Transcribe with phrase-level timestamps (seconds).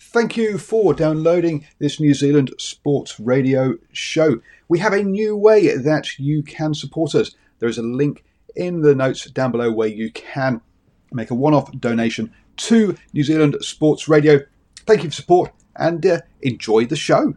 [0.00, 4.40] Thank you for downloading this New Zealand Sports Radio show.
[4.68, 7.34] We have a new way that you can support us.
[7.58, 8.24] There is a link
[8.54, 10.60] in the notes down below where you can
[11.10, 14.40] make a one off donation to New Zealand Sports Radio.
[14.86, 17.34] Thank you for support and uh, enjoy the show.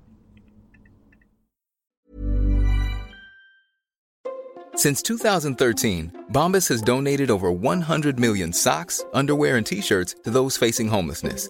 [4.76, 10.58] Since 2013, Bombas has donated over 100 million socks, underwear, and t shirts to those
[10.58, 11.50] facing homelessness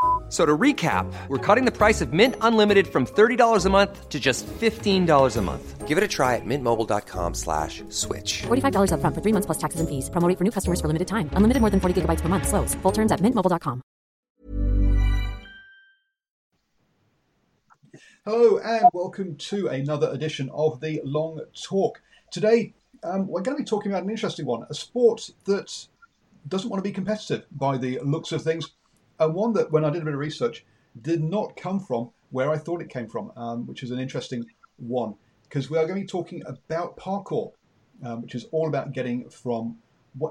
[0.31, 4.17] So to recap, we're cutting the price of Mint Unlimited from $30 a month to
[4.17, 5.87] just $15 a month.
[5.89, 8.43] Give it a try at mintmobile.com slash switch.
[8.43, 10.09] $45 up front for three months plus taxes and fees.
[10.09, 11.29] Promoting for new customers for limited time.
[11.33, 12.47] Unlimited more than 40 gigabytes per month.
[12.47, 12.75] Slows.
[12.75, 13.81] Full terms at mintmobile.com.
[18.23, 22.01] Hello and welcome to another edition of the Long Talk.
[22.31, 25.87] Today, um, we're going to be talking about an interesting one, a sport that
[26.47, 28.71] doesn't want to be competitive by the looks of things
[29.21, 30.65] and one that, when I did a bit of research,
[31.01, 34.45] did not come from where I thought it came from, um, which is an interesting
[34.77, 37.51] one because we are going to be talking about parkour,
[38.05, 39.77] um, which is all about getting from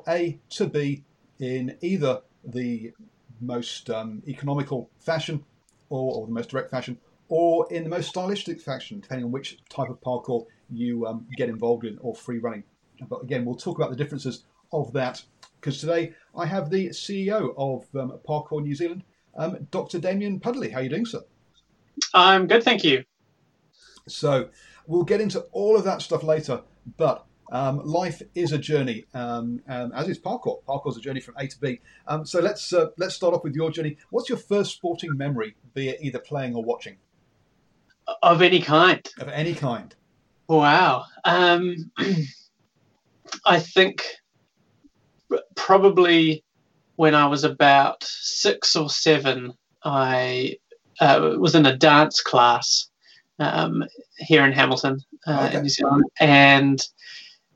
[0.09, 1.05] A to B
[1.39, 2.93] in either the
[3.41, 5.45] most um, economical fashion
[5.91, 9.59] or, or, the most direct fashion, or in the most stylistic fashion, depending on which
[9.69, 12.65] type of parkour you um, get involved in or free running.
[13.09, 15.23] But again, we'll talk about the differences of that
[15.61, 19.05] because today I have the CEO of um, Parkour New Zealand,
[19.37, 19.99] um, Dr.
[19.99, 20.71] Damien Puddle.
[20.71, 21.23] How are you doing, sir?
[22.15, 23.05] I'm good, thank you.
[24.09, 24.49] So
[24.87, 26.63] we'll get into all of that stuff later,
[26.97, 30.63] but um, life is a journey, um, as is parkour.
[30.65, 31.81] Parkour is a journey from A to B.
[32.07, 33.99] Um, so let's uh, let's start off with your journey.
[34.11, 36.97] What's your first sporting memory, be it either playing or watching?
[38.23, 39.07] Of any kind.
[39.19, 39.95] Of any kind.
[40.49, 41.05] Wow.
[41.25, 41.93] Um,
[43.45, 44.05] I think
[45.55, 46.45] probably
[46.97, 49.55] when I was about six or seven,
[49.85, 50.59] I
[51.01, 52.91] uh, was in a dance class
[53.39, 53.85] um,
[54.19, 55.57] here in Hamilton, uh, okay.
[55.57, 56.87] in New Zealand, and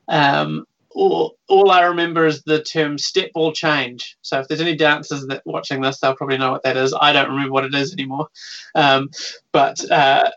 [0.07, 0.65] um,
[0.95, 4.17] all, all I remember is the term step ball change.
[4.21, 6.95] So if there's any dancers that watching this, they'll probably know what that is.
[6.99, 8.29] I don't remember what it is anymore,
[8.73, 9.09] um,
[9.51, 10.31] but uh,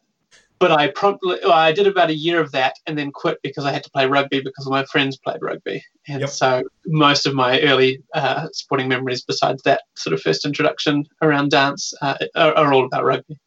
[0.59, 3.65] but I promptly well, I did about a year of that and then quit because
[3.65, 6.31] I had to play rugby because my friends played rugby, and yep.
[6.31, 11.51] so most of my early uh, sporting memories, besides that sort of first introduction around
[11.51, 13.39] dance, uh, are, are, all about rugby.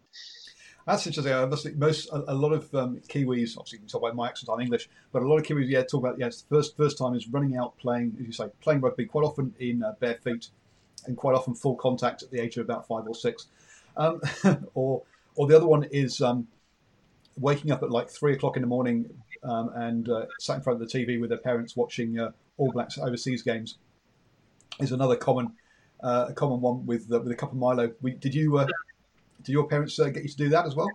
[0.86, 1.34] That's interesting.
[1.34, 4.28] I must most a, a lot of um, Kiwis, obviously you can tell by my
[4.28, 6.98] accent, I'm English, but a lot of Kiwis, yeah, talk about yes, the first first
[6.98, 10.16] time is running out playing, as you say, playing rugby quite often in uh, bare
[10.16, 10.50] feet,
[11.08, 13.48] and quite often full contact at the age of about five or six,
[13.98, 14.22] um,
[14.74, 15.04] or
[15.36, 16.22] or the other one is.
[16.22, 16.48] Um,
[17.38, 19.10] waking up at like three o'clock in the morning
[19.44, 22.72] um, and uh, sat in front of the TV with their parents watching uh, All
[22.72, 23.78] Blacks overseas games
[24.80, 25.54] is another common
[26.04, 27.92] uh, common one with uh, with a cup of Milo.
[28.02, 28.68] We, did you uh,
[29.44, 30.90] did your parents uh, get you to do that as well?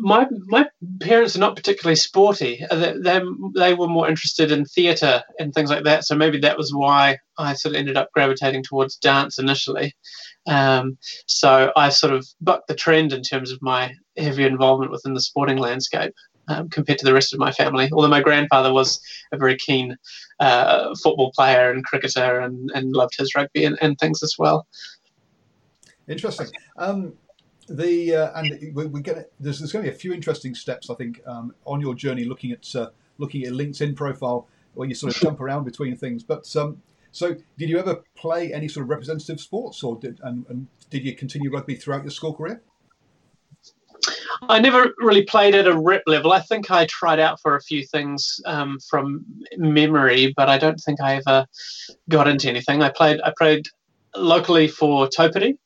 [0.00, 0.66] My my
[1.00, 2.64] parents are not particularly sporty.
[2.70, 3.20] They, they,
[3.54, 6.04] they were more interested in theatre and things like that.
[6.04, 9.94] So maybe that was why I sort of ended up gravitating towards dance initially.
[10.48, 15.14] Um, so I sort of bucked the trend in terms of my heavy involvement within
[15.14, 16.14] the sporting landscape
[16.48, 17.88] um, compared to the rest of my family.
[17.92, 19.00] Although my grandfather was
[19.32, 19.96] a very keen
[20.40, 24.66] uh, football player and cricketer and, and loved his rugby and, and things as well.
[26.08, 26.48] Interesting.
[26.76, 27.12] Um,
[27.68, 30.90] the uh, and we, we get there's, there's going to be a few interesting steps
[30.90, 34.94] I think um, on your journey looking at uh, looking at LinkedIn profile where you
[34.94, 36.22] sort of jump around between things.
[36.22, 36.80] But um,
[37.10, 41.04] so, did you ever play any sort of representative sports, or did and, and did
[41.04, 42.62] you continue rugby throughout your school career?
[44.42, 46.32] I never really played at a rep level.
[46.32, 49.24] I think I tried out for a few things um, from
[49.56, 51.46] memory, but I don't think I ever
[52.08, 52.82] got into anything.
[52.82, 53.66] I played I played
[54.14, 55.58] locally for Taupiri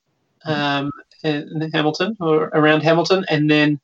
[0.47, 0.91] um,
[1.25, 3.81] in Hamilton or around Hamilton, and then.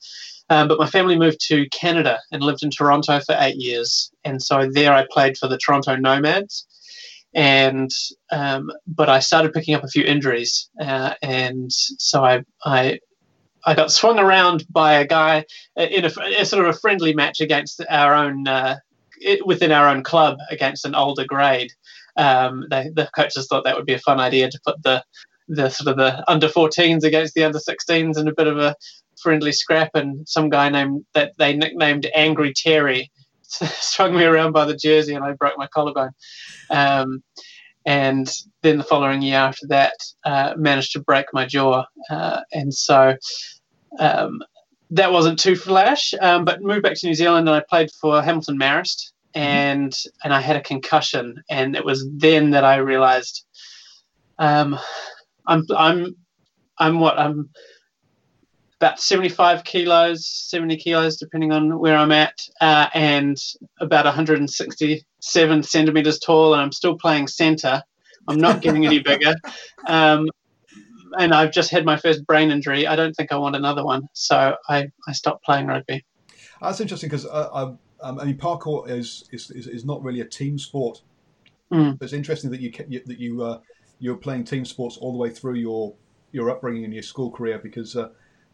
[0.51, 4.43] Um, but my family moved to Canada and lived in Toronto for eight years, and
[4.43, 6.67] so there I played for the Toronto Nomads
[7.35, 7.91] and
[8.33, 12.99] um, but I started picking up a few injuries, uh, and so I, I
[13.65, 15.45] I got swung around by a guy
[15.77, 18.77] in a, a, sort of a friendly match against our own uh,
[19.45, 21.73] within our own club against an older grade.
[22.17, 25.05] Um, they, the coaches thought that would be a fun idea to put the
[25.49, 28.77] the sort of the under 14s against the under 16s and a bit of a
[29.21, 29.91] friendly scrap.
[29.95, 33.11] And some guy named that they nicknamed Angry Terry
[33.43, 36.11] strung me around by the jersey, and I broke my collarbone.
[36.71, 37.23] Um,
[37.87, 38.31] and
[38.63, 43.17] then the following year after that, uh, managed to break my jaw, uh, and so
[43.99, 44.43] um,
[44.91, 46.13] that wasn't too flash.
[46.21, 49.41] Um, but moved back to New Zealand, and I played for Hamilton Marist, mm-hmm.
[49.41, 53.47] and and I had a concussion, and it was then that I realised,
[54.39, 54.79] um,
[55.49, 56.15] I'm I'm
[56.79, 57.51] I'm what I'm
[58.81, 63.37] about 75 kilos, 70 kilos, depending on where I'm at, uh, and
[63.81, 67.83] about 167 centimeters tall, and I'm still playing centre.
[68.29, 69.35] I'm not getting any bigger.
[69.89, 70.29] Um,
[71.19, 72.87] and I've just had my first brain injury.
[72.87, 76.05] I don't think I want another one, so I, I stopped playing rugby.
[76.61, 80.59] That's interesting because uh, um, I mean parkour is, is is not really a team
[80.59, 81.03] sport.
[81.73, 82.01] Mm.
[82.01, 82.71] It's interesting that you
[83.07, 83.59] that you uh,
[83.99, 85.95] you're playing team sports all the way through your
[86.33, 88.09] your upbringing and your school career because uh,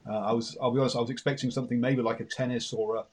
[0.08, 2.96] uh, I was, I'll be honest, I was expecting something maybe like a tennis or
[2.96, 3.04] a,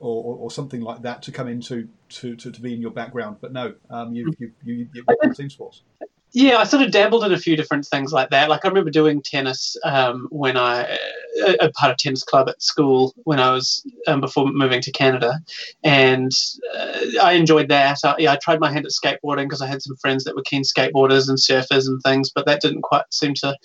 [0.00, 3.36] or, or, something like that to come into to, to, to be in your background.
[3.40, 5.82] But no, um, you, you, you, you've got team sports.
[6.36, 8.48] Yeah, I sort of dabbled in a few different things like that.
[8.48, 10.98] Like I remember doing tennis um, when I
[11.60, 15.38] a part of tennis club at school when I was um, before moving to Canada,
[15.84, 16.32] and
[16.76, 17.98] uh, I enjoyed that.
[18.04, 20.42] I, yeah, I tried my hand at skateboarding because I had some friends that were
[20.42, 23.56] keen skateboarders and surfers and things, but that didn't quite seem to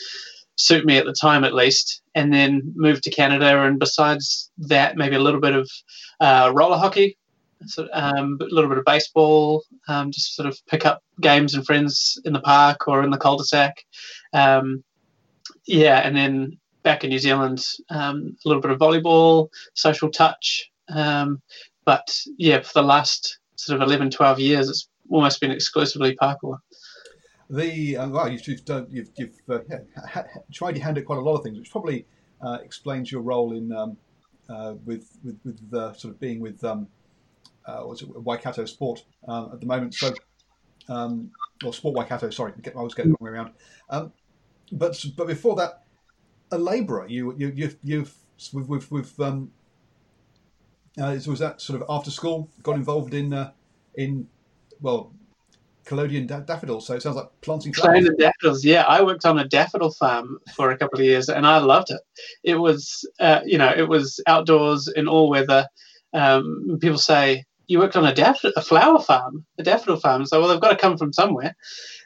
[0.57, 4.97] suit me at the time at least and then moved to canada and besides that
[4.97, 5.71] maybe a little bit of
[6.19, 7.17] uh, roller hockey
[7.65, 11.65] so, um, a little bit of baseball um, just sort of pick up games and
[11.65, 13.85] friends in the park or in the cul-de-sac.
[14.33, 14.83] Um,
[15.65, 20.71] yeah and then back in new zealand um, a little bit of volleyball social touch.
[20.89, 21.41] Um,
[21.85, 26.59] but yeah for the last sort of 11 12 years it's almost been exclusively parkour
[27.49, 29.59] the uh, well, you've done, you've, you've uh,
[30.07, 30.23] ha,
[30.53, 32.05] tried your hand at quite a lot of things, which probably
[32.41, 33.97] uh, explains your role in um,
[34.49, 36.87] uh, with with, with sort of being with um,
[37.65, 39.93] uh, what's it, Waikato Sport um, at the moment.
[39.93, 40.13] So,
[40.87, 41.31] um,
[41.63, 42.29] or Sport Waikato.
[42.29, 43.53] Sorry, I was getting the wrong way around.
[43.89, 44.13] Um,
[44.71, 45.83] but but before that,
[46.51, 47.07] a labourer.
[47.07, 48.15] You you you've, you've
[48.53, 49.51] with, with um,
[50.99, 53.51] uh, was that sort of after school got involved in uh,
[53.95, 54.27] in
[54.81, 55.13] well
[55.85, 56.85] collodion da- daffodils.
[56.85, 57.73] So it sounds like planting.
[57.73, 58.63] Planting daffodils.
[58.63, 61.91] Yeah, I worked on a daffodil farm for a couple of years, and I loved
[61.91, 62.01] it.
[62.43, 65.67] It was, uh, you know, it was outdoors in all weather.
[66.13, 70.25] Um, people say you worked on a daffodil, a flower farm, a daffodil farm.
[70.25, 71.55] So well, they've got to come from somewhere.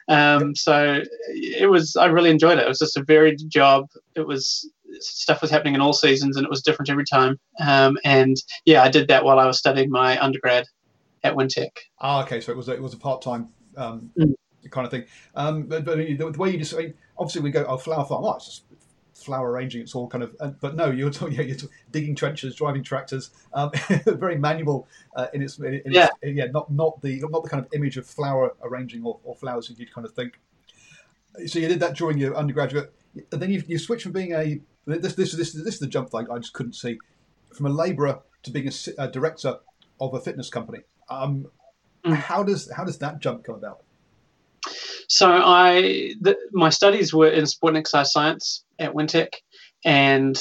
[0.08, 0.54] Um.
[0.54, 1.96] So it was.
[1.96, 2.64] I really enjoyed it.
[2.64, 3.88] It was just a varied job.
[4.14, 4.70] It was
[5.00, 7.40] stuff was happening in all seasons, and it was different every time.
[7.58, 10.66] Um, and yeah, I did that while I was studying my undergrad
[11.24, 11.70] at Wintec.
[11.98, 12.40] Ah, okay.
[12.40, 14.34] So it was a, it was a part time um, mm.
[14.70, 15.06] kind of thing.
[15.34, 16.74] Um, but, but the, way you just
[17.18, 18.64] obviously we go oh flower farm, oh, it's just
[19.14, 19.82] flower arranging.
[19.82, 22.82] It's all kind of, uh, but no, you're talking, yeah, you're talking, digging trenches, driving
[22.82, 23.70] tractors, um,
[24.06, 26.08] very manual uh, in its, in yeah.
[26.22, 29.34] Its, yeah, not not the not the kind of image of flower arranging or, or
[29.34, 30.38] flowers that you'd kind of think.
[31.46, 32.92] So you did that during your undergraduate,
[33.32, 36.10] and then you you switched from being a this this this this is the jump
[36.10, 36.98] thing I just couldn't see
[37.52, 39.58] from a labourer to being a, a, director
[40.00, 40.80] of a fitness company.
[41.08, 41.46] Um,
[42.04, 42.14] Mm.
[42.14, 43.82] How does how does that jump come about?
[45.08, 49.34] So I the, my studies were in sport and exercise science at Wintec,
[49.84, 50.36] and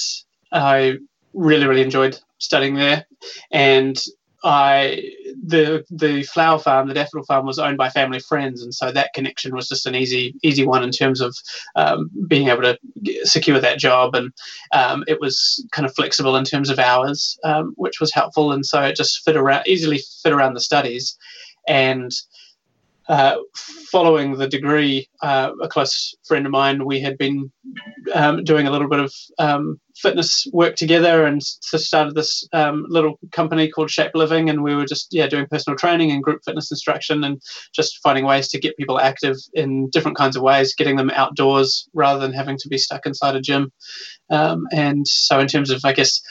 [0.52, 0.98] I
[1.34, 3.06] really really enjoyed studying there.
[3.52, 3.98] And
[4.44, 8.92] I the the flower farm, the daffodil farm, was owned by family friends, and so
[8.92, 11.36] that connection was just an easy easy one in terms of
[11.76, 12.78] um, being able to
[13.24, 14.34] secure that job, and
[14.74, 18.66] um, it was kind of flexible in terms of hours, um, which was helpful, and
[18.66, 21.18] so it just fit around easily fit around the studies.
[21.68, 22.12] And
[23.08, 23.36] uh,
[23.92, 27.52] following the degree, uh, a close friend of mine, we had been
[28.14, 33.20] um, doing a little bit of um, fitness work together, and started this um, little
[33.32, 36.72] company called Shape Living, and we were just yeah doing personal training and group fitness
[36.72, 37.42] instruction, and
[37.74, 41.88] just finding ways to get people active in different kinds of ways, getting them outdoors
[41.94, 43.72] rather than having to be stuck inside a gym.
[44.30, 46.22] Um, and so, in terms of I guess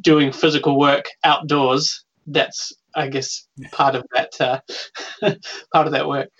[0.00, 4.60] doing physical work outdoors, that's I guess part of that uh,
[5.72, 6.30] part of that work.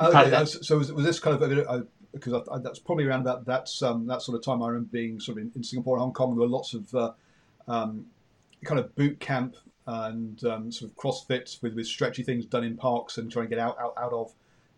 [0.00, 0.48] Okay, that.
[0.48, 3.68] So was, was, this kind of a because I, I, that's probably around about that
[3.82, 6.12] um, that sort of time I remember being sort of in, in Singapore and Hong
[6.12, 6.30] Kong.
[6.30, 7.12] There were lots of uh,
[7.68, 8.06] um,
[8.64, 9.56] kind of boot camp
[9.86, 13.50] and um, sort of CrossFit with, with stretchy things done in parks and trying to
[13.50, 14.32] get out out, out of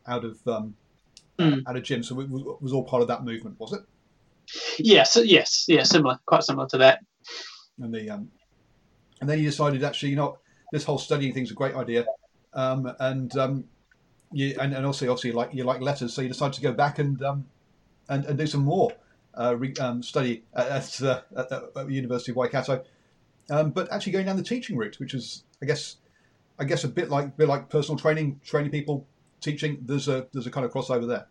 [0.06, 0.74] out of um,
[1.38, 1.62] mm.
[1.66, 2.06] out of gyms.
[2.06, 3.82] So it was all part of that movement, was it?
[4.78, 7.00] Yes, yes, yeah, similar, quite similar to that.
[7.78, 8.30] And the um,
[9.20, 10.38] and then you decided actually, you know,
[10.72, 12.04] this whole studying thing's a great idea,
[12.54, 13.64] um, and um,
[14.32, 16.72] you and, and also obviously you like you like letters, so you decided to go
[16.72, 17.46] back and um,
[18.08, 18.90] and, and do some more
[19.38, 22.82] uh, re, um, study at, uh, at, at, the University of Waikato,
[23.50, 25.96] um, but actually going down the teaching route, which is I guess
[26.58, 29.06] I guess a bit like bit like personal training, training people,
[29.40, 29.78] teaching.
[29.82, 31.26] There's a there's a kind of crossover there.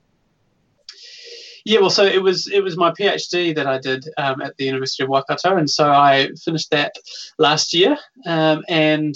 [1.64, 4.66] Yeah, well, so it was it was my PhD that I did um, at the
[4.66, 6.96] University of Waikato, and so I finished that
[7.38, 9.16] last year, um, and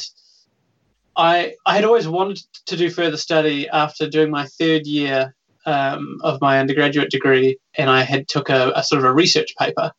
[1.18, 5.36] I I had always wanted to do further study after doing my third year
[5.66, 9.56] um, of my undergraduate degree, and I had took a, a sort of a research
[9.58, 9.92] paper,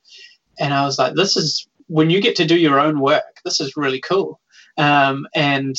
[0.58, 3.60] and I was like, this is when you get to do your own work, this
[3.60, 4.40] is really cool,
[4.78, 5.74] um, and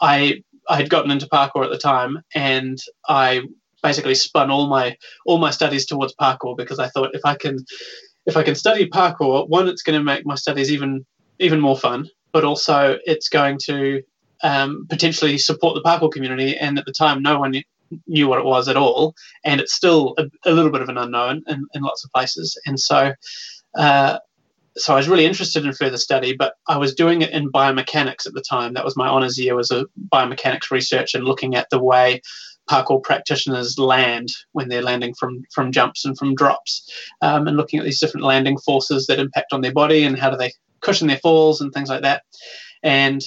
[0.00, 3.42] I I had gotten into parkour at the time, and I
[3.82, 7.58] basically spun all my all my studies towards parkour because I thought if I can
[8.26, 11.04] if I can study parkour, one, it's going to make my studies even
[11.38, 14.02] even more fun, but also it's going to
[14.42, 16.56] um, potentially support the parkour community.
[16.56, 17.54] And at the time, no one
[18.06, 20.98] knew what it was at all, and it's still a, a little bit of an
[20.98, 22.60] unknown in, in lots of places.
[22.66, 23.12] And so,
[23.76, 24.18] uh,
[24.76, 28.26] so I was really interested in further study, but I was doing it in biomechanics
[28.26, 28.74] at the time.
[28.74, 32.20] That was my honors year was a biomechanics research and looking at the way
[32.68, 36.90] parkour practitioners land when they're landing from from jumps and from drops,
[37.22, 40.30] um, and looking at these different landing forces that impact on their body and how
[40.30, 42.22] do they cushion their falls and things like that.
[42.82, 43.22] And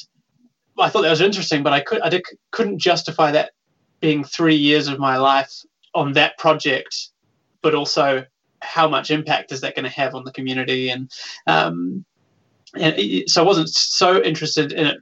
[0.79, 3.51] I thought that was interesting, but I could I did, couldn't justify that
[3.99, 5.51] being three years of my life
[5.93, 7.09] on that project,
[7.61, 8.25] but also
[8.61, 11.11] how much impact is that going to have on the community and
[11.47, 12.05] um,
[12.79, 12.95] and
[13.27, 14.97] so I wasn't so interested in it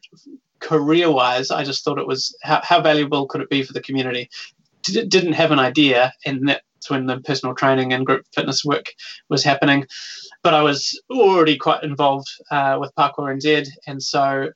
[0.60, 3.82] career wise, I just thought it was how, how valuable could it be for the
[3.82, 4.30] community?
[4.84, 8.94] D- didn't have an idea, and that's when the personal training and group fitness work
[9.30, 9.86] was happening.
[10.44, 14.50] But I was already quite involved uh, with Parkour NZ, and so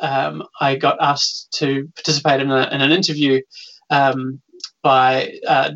[0.00, 3.40] um, I got asked to participate in, a, in an interview
[3.90, 4.40] um,
[4.82, 5.72] by uh,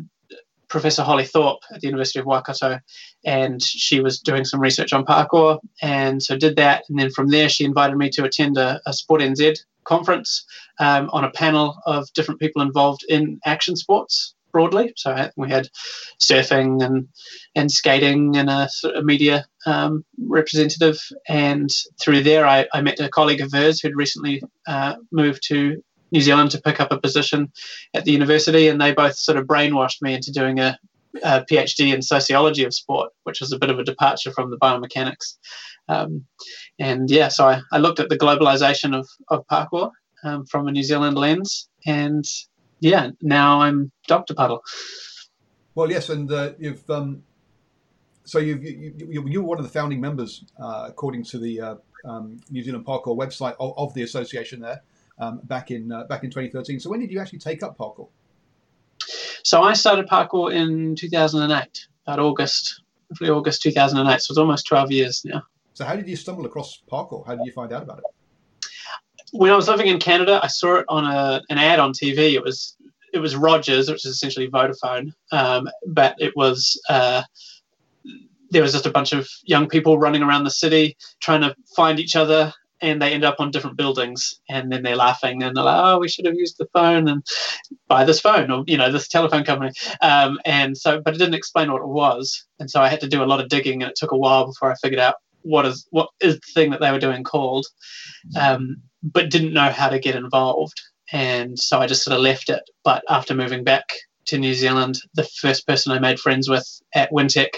[0.67, 2.79] Professor Holly Thorpe at the University of Waikato,
[3.23, 6.83] and she was doing some research on parkour, and so did that.
[6.89, 10.45] And then from there, she invited me to attend a, a Sport NZ conference
[10.79, 14.93] um, on a panel of different people involved in action sports broadly.
[14.95, 15.67] So we had
[16.17, 17.09] surfing and
[17.55, 18.69] and skating and a,
[19.03, 20.97] media um, representative.
[21.27, 25.83] And through there, I, I, met a colleague of hers who'd recently uh, moved to
[26.11, 27.51] New Zealand to pick up a position
[27.93, 30.79] at the university, and they both sort of brainwashed me into doing a,
[31.23, 34.57] a PhD in sociology of sport, which was a bit of a departure from the
[34.57, 35.37] biomechanics.
[35.87, 36.25] Um,
[36.79, 39.91] and yeah, so I, I, looked at the globalization of, of parkour
[40.23, 42.25] um, from a New Zealand lens, and
[42.79, 44.33] yeah, now I'm Dr.
[44.33, 44.63] Puddle.
[45.75, 47.23] Well, yes, and uh, you've um,
[48.23, 51.61] so you've, you, you, you were one of the founding members, uh, according to the
[51.61, 54.81] uh, um, New Zealand Parkour website of, of the association there
[55.19, 56.79] um, back in uh, back in 2013.
[56.79, 58.09] So when did you actually take up parkour?
[59.45, 64.19] So I started parkour in 2008, about August, roughly August 2008.
[64.19, 65.43] So it's almost 12 years now.
[65.75, 67.23] So how did you stumble across parkour?
[67.27, 68.67] How did you find out about it?
[69.33, 72.33] When I was living in Canada, I saw it on a, an ad on TV.
[72.33, 72.75] It was
[73.13, 77.21] it was Rogers, which is essentially Vodafone, um, but it was uh,
[78.49, 81.99] there was just a bunch of young people running around the city trying to find
[81.99, 82.51] each other
[82.81, 85.99] and they end up on different buildings and then they're laughing and they're like oh
[85.99, 87.25] we should have used the phone and
[87.87, 91.33] buy this phone or you know this telephone company um, and so but it didn't
[91.33, 93.89] explain what it was and so i had to do a lot of digging and
[93.89, 95.15] it took a while before i figured out
[95.45, 97.65] what is what is the thing that they were doing called,
[98.39, 102.49] um, but didn't know how to get involved, and so I just sort of left
[102.49, 102.63] it.
[102.83, 103.93] But after moving back
[104.25, 107.49] to New Zealand, the first person I made friends with at Wintec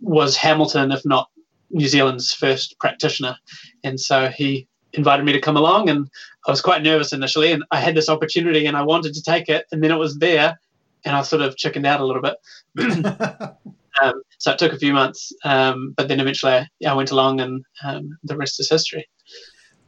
[0.00, 1.28] was Hamilton, if not
[1.70, 3.36] New Zealand's first practitioner,
[3.84, 6.08] and so he invited me to come along, and
[6.46, 9.48] I was quite nervous initially, and I had this opportunity, and I wanted to take
[9.48, 10.58] it, and then it was there,
[11.04, 12.36] and I sort of chickened out a little bit.
[14.00, 17.40] Um, so it took a few months, um, but then eventually I, I went along,
[17.40, 19.08] and um, the rest is history.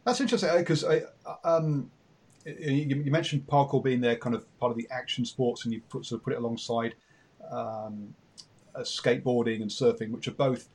[0.05, 1.03] That's interesting because I,
[1.45, 1.91] um,
[2.45, 5.81] you, you, mentioned parkour being there, kind of part of the action sports, and you
[5.89, 6.95] put, sort of put it alongside
[7.51, 8.15] um,
[8.75, 10.69] uh, skateboarding and surfing, which are both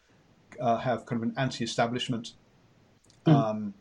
[0.59, 2.33] uh, have kind of an anti-establishment
[3.25, 3.73] mm.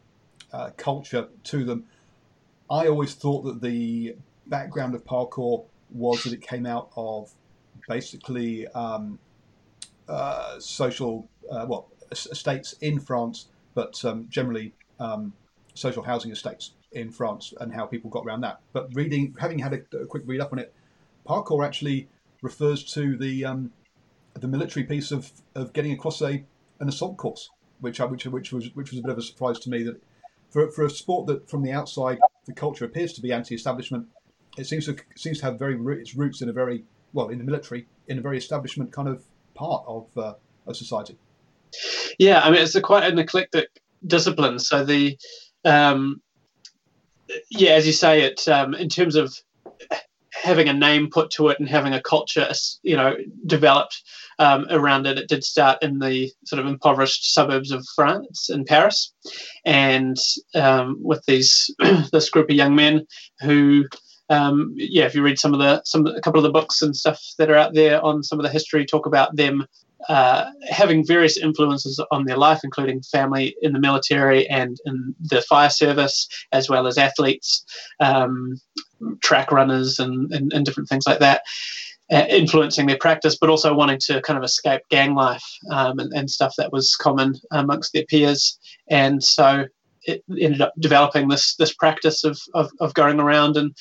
[0.53, 1.85] uh, culture to them.
[2.71, 4.17] I always thought that the
[4.47, 7.33] background of parkour was that it came out of
[7.89, 9.19] basically um,
[10.09, 15.33] uh, social, uh, well, estates in France, but um, generally um,
[15.75, 18.61] social housing estates in France and how people got around that.
[18.73, 20.73] But reading, having had a, a quick read up on it,
[21.27, 22.09] parkour actually
[22.43, 23.73] refers to the um,
[24.35, 26.45] the military piece of, of getting across a
[26.81, 27.51] an assault course,
[27.81, 30.01] which I, which which was which was a bit of a surprise to me that
[30.51, 34.07] for for a sport that from the outside the culture appears to be anti-establishment.
[34.57, 37.45] It seems to seems to have very its roots in a very well in the
[37.45, 40.35] military in a very establishment kind of part of uh,
[40.67, 41.17] of society.
[42.19, 43.69] Yeah, I mean it's a quite an eclectic
[44.07, 44.59] discipline.
[44.59, 45.19] So the
[45.65, 46.21] um,
[47.51, 49.35] yeah, as you say, it um, in terms of
[50.45, 52.49] having a name put to it and having a culture,
[52.83, 54.03] you know, developed
[54.39, 55.19] um, around it.
[55.19, 59.13] It did start in the sort of impoverished suburbs of France in Paris,
[59.65, 60.17] and
[60.55, 61.75] um, with these
[62.13, 63.07] this group of young men
[63.41, 63.85] who.
[64.31, 66.97] Um, yeah, if you read some of the some a couple of the books and
[66.97, 69.67] stuff that are out there on some of the history, talk about them
[70.09, 75.41] uh, having various influences on their life, including family in the military and in the
[75.43, 77.65] fire service, as well as athletes,
[78.01, 78.61] um,
[79.23, 81.43] track runners, and, and, and, different things like that,
[82.13, 86.13] uh, influencing their practice, but also wanting to kind of escape gang life um, and,
[86.13, 88.59] and, stuff that was common amongst their peers.
[88.89, 89.67] And so
[90.03, 93.75] it ended up developing this this practice of, of, of going around and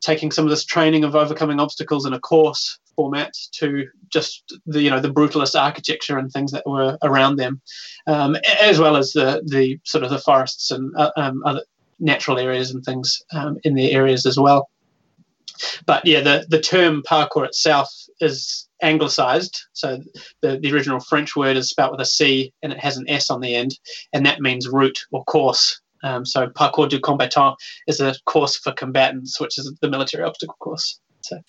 [0.00, 4.82] taking some of this training of overcoming obstacles in a course format to just the
[4.82, 7.60] you know the brutalist architecture and things that were around them,
[8.06, 11.62] um, as well as the the sort of the forests and uh, um, other
[12.00, 14.68] natural areas and things um, in their areas as well.
[15.86, 17.88] But yeah, the the term parkour itself
[18.20, 19.58] is anglicized.
[19.72, 20.00] So
[20.42, 23.30] the, the original French word is spelled with a C and it has an S
[23.30, 23.78] on the end,
[24.12, 25.80] and that means route or course.
[26.02, 30.56] Um, so parcours du combattant is a course for combatants, which is the military obstacle
[30.60, 31.00] course.
[31.22, 31.40] So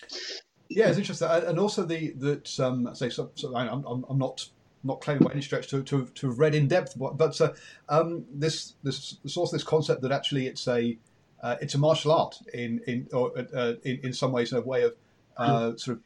[0.68, 4.48] yeah, it's interesting, and also the that um, say so, so I'm, I'm, I'm not
[4.84, 7.52] not claiming by any stretch to, to, to have read in depth, but, but uh,
[7.88, 10.96] um, this this also this concept that actually it's a
[11.42, 14.60] uh, it's a martial art in in or uh, in, in some ways in a
[14.60, 14.94] way of
[15.36, 16.02] uh, sort of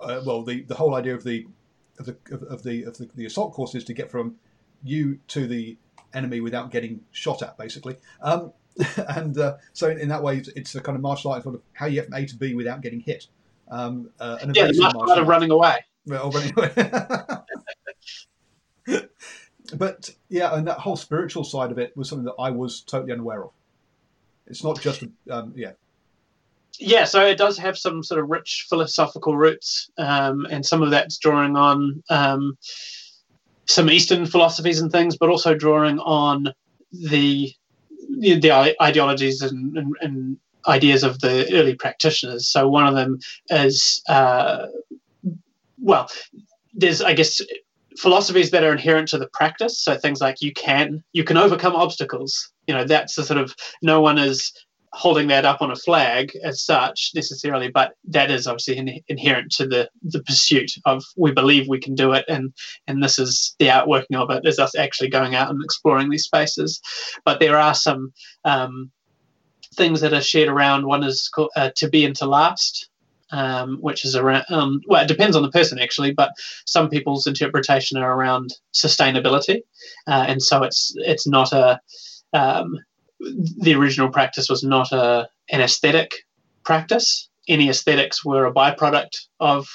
[0.00, 1.46] uh, well the, the whole idea of the
[1.98, 4.36] of the of the of the, the, assault course is to get from
[4.82, 5.76] you to the
[6.12, 7.96] enemy without getting shot at, basically.
[8.20, 8.52] Um,
[9.08, 11.62] and uh, so in, in, that way, it's a kind of martial art sort of
[11.72, 13.28] how you get from A to B without getting hit.
[13.70, 15.84] Um, uh, yeah, the martial art of running away.
[16.06, 16.70] Well, running away.
[19.76, 23.12] but yeah, and that whole spiritual side of it was something that I was totally
[23.12, 23.50] unaware of.
[24.46, 25.72] It's not just, um, yeah.
[26.78, 30.90] Yeah, so it does have some sort of rich philosophical roots, um, and some of
[30.90, 32.58] that's drawing on um,
[33.66, 36.52] some Eastern philosophies and things, but also drawing on
[36.92, 37.52] the
[38.18, 42.48] the, the ideologies and, and, and, ideas of the early practitioners.
[42.48, 43.18] So one of them
[43.50, 44.66] is, uh,
[45.78, 46.08] well,
[46.72, 47.40] there's I guess
[47.98, 49.78] philosophies that are inherent to the practice.
[49.78, 52.50] So things like you can you can overcome obstacles.
[52.66, 54.52] You know that's the sort of no one is
[54.94, 59.50] holding that up on a flag as such necessarily, but that is obviously in, inherent
[59.50, 62.52] to the the pursuit of we believe we can do it, and
[62.86, 66.24] and this is the outworking of it is us actually going out and exploring these
[66.24, 66.80] spaces.
[67.24, 68.12] But there are some
[68.44, 68.90] um,
[69.74, 70.86] things that are shared around.
[70.86, 72.88] One is called, uh, to be and to last.
[73.30, 76.30] Um, which is around, um, well, it depends on the person actually, but
[76.66, 79.62] some people's interpretation are around sustainability,
[80.06, 81.80] uh, and so it's it's not a
[82.32, 82.78] um,
[83.18, 86.26] the original practice was not a an aesthetic
[86.64, 87.28] practice.
[87.48, 89.66] Any aesthetics were a byproduct of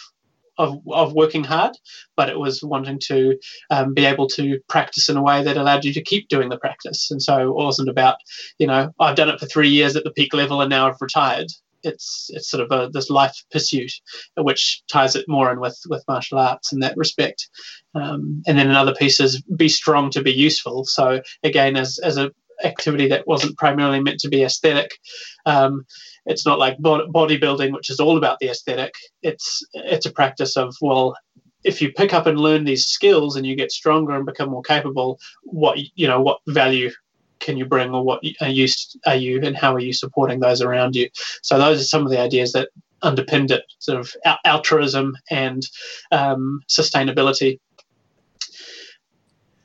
[0.59, 1.75] of, of working hard,
[2.15, 3.39] but it was wanting to
[3.71, 6.57] um, be able to practice in a way that allowed you to keep doing the
[6.57, 7.09] practice.
[7.09, 8.17] And so it wasn't about,
[8.59, 11.01] you know, I've done it for three years at the peak level and now I've
[11.01, 11.47] retired.
[11.81, 13.93] It's it's sort of a this life pursuit,
[14.35, 17.47] which ties it more in with with martial arts in that respect.
[17.95, 20.83] Um, and then another piece is be strong to be useful.
[20.83, 22.31] So again, as as a
[22.63, 24.99] activity that wasn't primarily meant to be aesthetic.
[25.45, 25.85] Um,
[26.25, 28.93] it's not like bodybuilding, which is all about the aesthetic.
[29.21, 31.15] It's it's a practice of well,
[31.63, 34.61] if you pick up and learn these skills and you get stronger and become more
[34.61, 36.91] capable, what you know, what value
[37.39, 38.67] can you bring, or what are you
[39.05, 41.09] are you, and how are you supporting those around you?
[41.41, 42.69] So those are some of the ideas that
[43.01, 44.13] underpinned it, sort of
[44.45, 45.63] altruism and
[46.11, 47.59] um, sustainability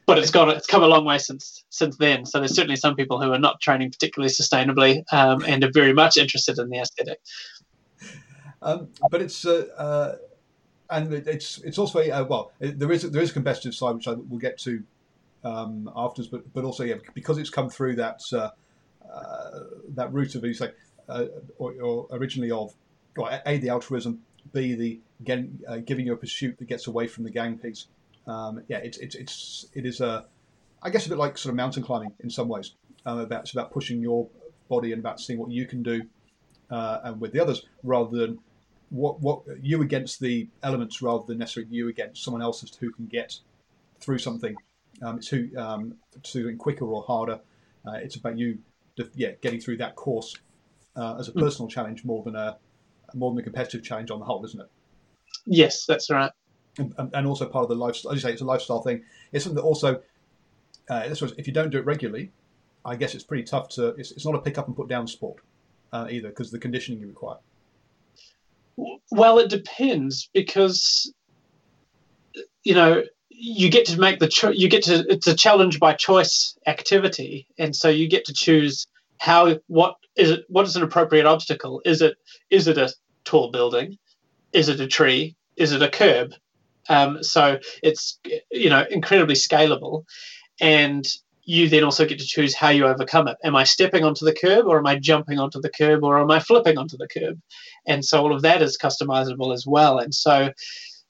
[0.06, 2.26] but it's gone it's come a long way since since then.
[2.26, 5.92] So there's certainly some people who are not training particularly sustainably um, and are very
[5.92, 7.20] much interested in the aesthetic.
[8.62, 10.16] Um, but it's uh, uh,
[10.90, 14.12] and it's it's also uh, well there is there is a competitive side which I
[14.12, 14.82] will get to
[15.44, 18.50] um, afterwards but but also yeah because it's come through that uh,
[19.10, 19.60] uh,
[19.94, 20.72] that route of you say
[21.08, 21.26] uh,
[21.58, 22.74] or, or, originally of
[23.16, 24.20] well, a the altruism
[24.52, 27.86] b the giving you a pursuit that gets away from the gang piece
[28.26, 30.26] um, yeah, it's it's it's it is a,
[30.82, 32.74] I guess a bit like sort of mountain climbing in some ways.
[33.06, 34.28] Um, about it's about pushing your
[34.68, 36.02] body and about seeing what you can do,
[36.70, 38.38] uh, and with the others rather than
[38.90, 42.78] what what you against the elements rather than necessarily you against someone else as to
[42.80, 43.38] who can get
[44.00, 44.56] through something.
[45.02, 47.40] Um, it's who um, to doing quicker or harder.
[47.86, 48.58] Uh, it's about you,
[49.14, 50.34] yeah, getting through that course
[50.96, 51.40] uh, as a hmm.
[51.40, 51.72] personal mm.
[51.72, 52.56] challenge more than a
[53.14, 54.68] more than a competitive challenge on the whole, isn't it?
[55.46, 56.32] Yes, that's right.
[56.76, 58.12] And, and also part of the lifestyle.
[58.12, 59.04] As you say, it's a lifestyle thing.
[59.30, 60.00] It's something that also,
[60.90, 62.32] uh, if you don't do it regularly,
[62.84, 63.88] I guess it's pretty tough to.
[63.90, 65.38] It's, it's not a pick up and put down sport
[65.92, 67.36] uh, either because the conditioning you require.
[69.10, 71.12] Well, it depends because
[72.64, 75.94] you know you get to make the cho- you get to it's a challenge by
[75.94, 78.86] choice activity, and so you get to choose
[79.18, 81.80] how what is it what is an appropriate obstacle?
[81.84, 82.16] Is it
[82.50, 82.92] is it a
[83.24, 83.96] tall building?
[84.52, 85.36] Is it a tree?
[85.56, 86.34] Is it a curb?
[86.88, 88.18] Um, so it's
[88.50, 90.04] you know incredibly scalable,
[90.60, 91.06] and
[91.46, 93.36] you then also get to choose how you overcome it.
[93.44, 96.30] Am I stepping onto the curb, or am I jumping onto the curb, or am
[96.30, 97.40] I flipping onto the curb?
[97.86, 99.98] And so all of that is customizable as well.
[99.98, 100.50] And so,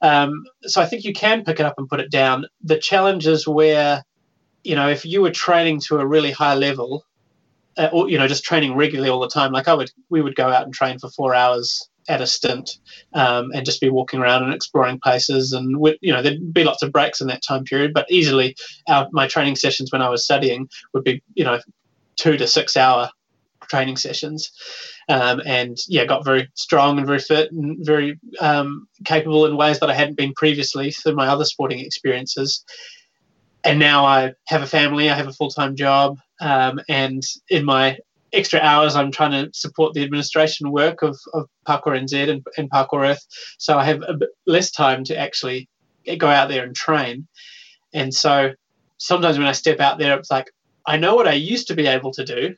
[0.00, 2.46] um, so I think you can pick it up and put it down.
[2.62, 4.02] The challenge is where,
[4.64, 7.04] you know, if you were training to a really high level,
[7.76, 10.34] uh, or you know, just training regularly all the time, like I would, we would
[10.34, 12.78] go out and train for four hours at a stint
[13.14, 15.52] um, and just be walking around and exploring places.
[15.52, 18.56] And you know, there'd be lots of breaks in that time period, but easily
[18.88, 21.60] our, my training sessions when I was studying would be, you know,
[22.16, 23.10] two to six hour
[23.68, 24.50] training sessions.
[25.08, 29.80] Um, and yeah, got very strong and very fit and very um, capable in ways
[29.80, 32.64] that I hadn't been previously through my other sporting experiences.
[33.64, 37.64] And now I have a family, I have a full time job, um, and in
[37.64, 37.98] my
[38.34, 42.70] extra hours I'm trying to support the administration work of, of Parkour NZ and, and
[42.70, 43.24] Parkour Earth.
[43.58, 45.68] So I have a bit less time to actually
[46.18, 47.26] go out there and train.
[47.92, 48.52] And so
[48.98, 50.50] sometimes when I step out there, it's like,
[50.86, 52.54] I know what I used to be able to do,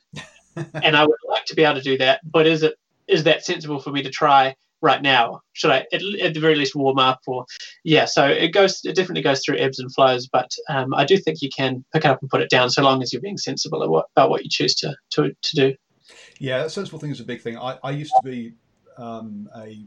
[0.57, 2.75] and I would like to be able to do that, but is it
[3.07, 5.41] is that sensible for me to try right now?
[5.53, 7.21] Should I, at, at, the very least, warm up?
[7.27, 7.47] Or
[7.85, 8.81] yeah, so it goes.
[8.85, 12.05] It definitely goes through ebbs and flows, but um, I do think you can pick
[12.05, 14.31] it up and put it down, so long as you're being sensible about what, about
[14.31, 15.75] what you choose to, to to do.
[16.39, 17.57] Yeah, that sensible thing is a big thing.
[17.57, 18.53] I, I used to be
[18.99, 19.87] um, a,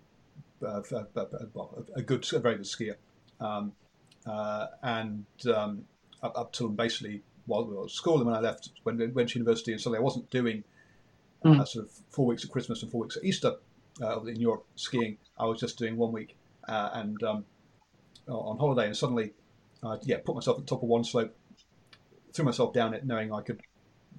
[0.61, 0.83] a,
[1.15, 1.27] a,
[1.95, 2.95] a, good, a very good skier,
[3.39, 3.71] um,
[4.25, 5.85] uh, and um,
[6.23, 9.29] up, up till basically while we were at school and when I left, when went
[9.29, 10.63] to university, and suddenly I wasn't doing
[11.43, 11.59] mm.
[11.59, 13.55] uh, sort of four weeks of Christmas and four weeks of Easter
[14.01, 15.17] uh, in Europe skiing.
[15.37, 16.35] I was just doing one week
[16.67, 17.45] uh, and um,
[18.27, 19.33] on holiday, and suddenly,
[19.83, 21.35] uh, yeah, put myself at the top of one slope,
[22.33, 23.61] threw myself down it, knowing I could,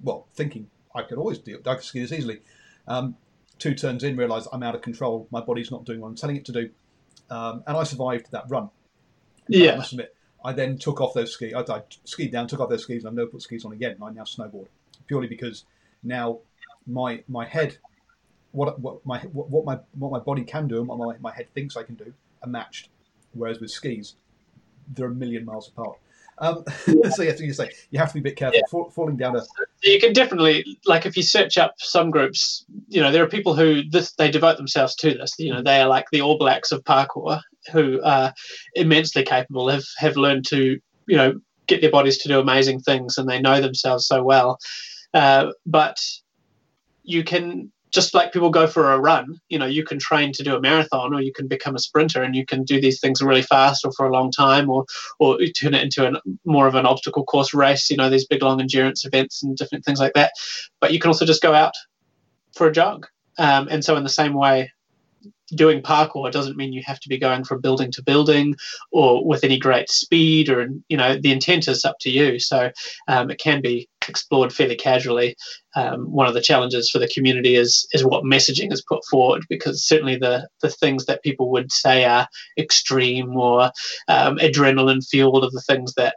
[0.03, 2.41] well, thinking I could always do, I could ski this easily.
[2.87, 3.15] Um,
[3.59, 5.27] two turns in, realised I'm out of control.
[5.31, 6.69] My body's not doing what I'm telling it to do,
[7.29, 8.69] um, and I survived that run.
[9.47, 10.15] Yeah, I must admit.
[10.43, 11.53] I then took off those skis.
[11.53, 13.97] I, I skied down, took off those skis, and I've never put skis on again.
[14.01, 14.67] I now snowboard
[15.07, 15.65] purely because
[16.03, 16.39] now
[16.87, 17.77] my my head
[18.51, 21.47] what what my what, my what my body can do and what my, my head
[21.53, 22.89] thinks I can do are matched.
[23.33, 24.15] Whereas with skis,
[24.93, 25.97] they're a million miles apart.
[26.39, 27.09] Um, yeah.
[27.15, 28.57] so you have to say you have to be a bit careful.
[28.57, 28.65] Yeah.
[28.69, 29.43] Fall, falling down a
[29.83, 33.55] you can definitely like if you search up some groups, you know there are people
[33.55, 35.35] who this they devote themselves to this.
[35.37, 38.33] You know they are like the All Blacks of parkour, who are
[38.75, 43.17] immensely capable, have have learned to you know get their bodies to do amazing things,
[43.17, 44.57] and they know themselves so well.
[45.13, 45.97] Uh, but
[47.03, 50.43] you can just like people go for a run, you know, you can train to
[50.43, 53.21] do a marathon or you can become a sprinter and you can do these things
[53.21, 54.85] really fast or for a long time or
[55.19, 58.41] or turn it into a more of an obstacle course race, you know, these big
[58.41, 60.31] long endurance events and different things like that.
[60.79, 61.73] But you can also just go out
[62.53, 63.07] for a jog.
[63.37, 64.71] Um, and so in the same way,
[65.55, 68.55] doing parkour doesn't mean you have to be going from building to building
[68.91, 72.39] or with any great speed or you know the intent is up to you.
[72.39, 72.71] So
[73.07, 75.35] um, it can be explored fairly casually.
[75.75, 79.43] Um, one of the challenges for the community is is what messaging is put forward
[79.49, 83.71] because certainly the the things that people would say are extreme or
[84.07, 86.15] um, adrenaline fueled are the things that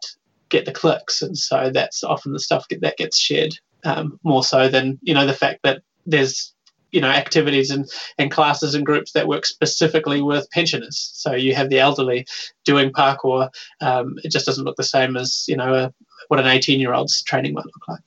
[0.49, 1.23] get the clicks.
[1.23, 5.27] And so that's often the stuff that gets shared um, more so than you know
[5.27, 6.54] the fact that there's
[6.95, 11.11] you know activities and, and classes and groups that work specifically with pensioners.
[11.15, 12.25] So you have the elderly
[12.65, 13.51] doing parkour.
[13.81, 15.95] Um, it just doesn't look the same as you know a,
[16.29, 18.01] what an 18 year old's training might look like.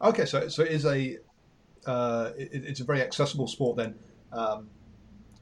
[0.00, 1.18] Okay, so so it is a
[1.86, 3.94] uh, it, it's a very accessible sport then,
[4.32, 4.70] um,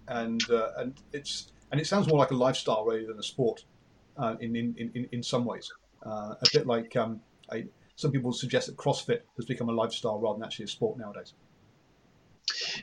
[0.09, 3.65] and uh, and it's and it sounds more like a lifestyle rather than a sport
[4.17, 5.71] uh, in, in, in in some ways.
[6.05, 7.21] Uh, a bit like um,
[7.97, 11.35] some people suggest that CrossFit has become a lifestyle rather than actually a sport nowadays.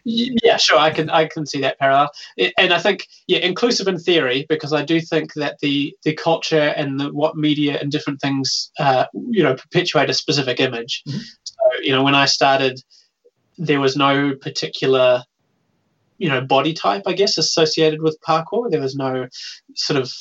[0.04, 0.78] Yeah, sure.
[0.78, 2.10] I can I can see that parallel,
[2.58, 6.74] and I think yeah, inclusive in theory because I do think that the the culture
[6.76, 11.04] and the, what media and different things uh, you know perpetuate a specific image.
[11.08, 11.20] Mm-hmm.
[11.44, 12.82] So you know when I started,
[13.58, 15.24] there was no particular
[16.18, 18.70] you know body type I guess associated with parkour.
[18.70, 19.28] There was no
[19.76, 20.12] sort of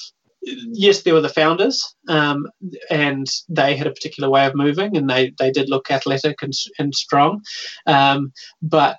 [0.42, 2.48] yes, there were the founders, um,
[2.90, 6.52] and they had a particular way of moving, and they, they did look athletic and,
[6.78, 7.42] and strong.
[7.86, 8.98] Um, but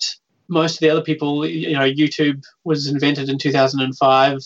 [0.49, 4.33] most of the other people, you know, YouTube was invented in 2005.
[4.33, 4.39] Uh,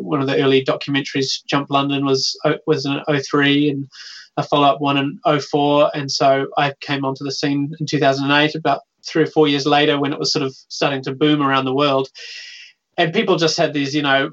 [0.00, 3.88] one of the early documentaries, Jump London, was uh, was in 03, and
[4.36, 5.90] a follow up one in 04.
[5.94, 9.98] And so I came onto the scene in 2008, about three or four years later,
[9.98, 12.08] when it was sort of starting to boom around the world.
[12.96, 14.30] And people just had these, you know,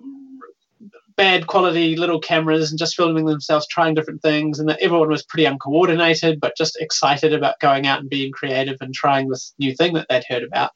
[1.15, 5.23] bad quality little cameras and just filming themselves trying different things and that everyone was
[5.23, 9.75] pretty uncoordinated but just excited about going out and being creative and trying this new
[9.75, 10.71] thing that they'd heard about.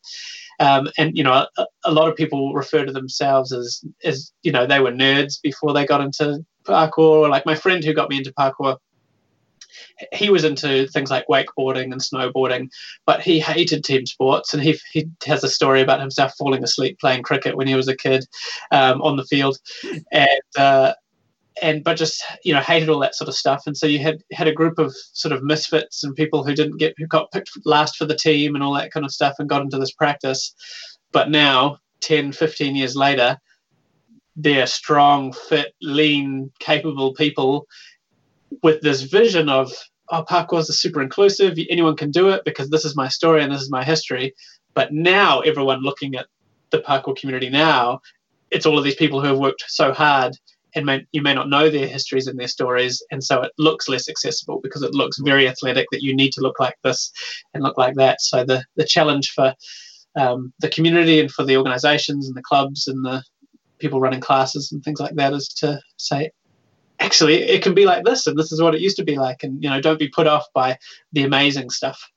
[0.59, 4.53] Um, and you know a, a, lot of people refer to themselves as as you
[4.53, 8.17] know they were nerds before they got into parkour like my friend who got me
[8.17, 8.77] into parkour
[10.11, 12.69] he was into things like wakeboarding and snowboarding,
[13.05, 14.53] but he hated team sports.
[14.53, 17.87] And he, he has a story about himself falling asleep playing cricket when he was
[17.87, 18.25] a kid
[18.71, 19.57] um, on the field.
[20.11, 20.93] And, uh,
[21.61, 24.21] and but just you know hated all that sort of stuff and so you had
[24.33, 27.49] had a group of sort of misfits and people who didn't get who got picked
[27.65, 30.53] last for the team and all that kind of stuff and got into this practice
[31.11, 33.37] but now 10 15 years later
[34.35, 37.65] they're strong fit lean capable people
[38.63, 39.71] with this vision of
[40.09, 41.57] oh, parkour is super inclusive.
[41.69, 44.33] Anyone can do it because this is my story and this is my history.
[44.73, 46.27] But now, everyone looking at
[46.71, 48.01] the parkour community now,
[48.51, 50.35] it's all of these people who have worked so hard
[50.75, 53.01] and may, you may not know their histories and their stories.
[53.09, 56.41] And so it looks less accessible because it looks very athletic that you need to
[56.41, 57.11] look like this
[57.53, 58.21] and look like that.
[58.21, 59.55] So the, the challenge for
[60.17, 63.23] um, the community and for the organizations and the clubs and the
[63.79, 66.29] people running classes and things like that is to say
[66.99, 69.43] actually it can be like this and this is what it used to be like
[69.43, 70.77] and you know don't be put off by
[71.13, 72.11] the amazing stuff.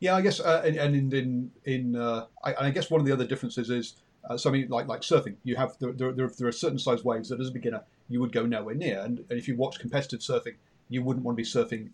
[0.00, 3.06] Yeah i guess uh, and, and, in in, in uh, I, I, guess one of
[3.06, 3.94] the other differences is
[4.28, 7.40] uh, something like like surfing you have there, there, there, are certain size waves that
[7.40, 10.54] as a beginner you would go nowhere near and, and if you watch competitive surfing
[10.88, 11.90] you wouldn't want to be surfing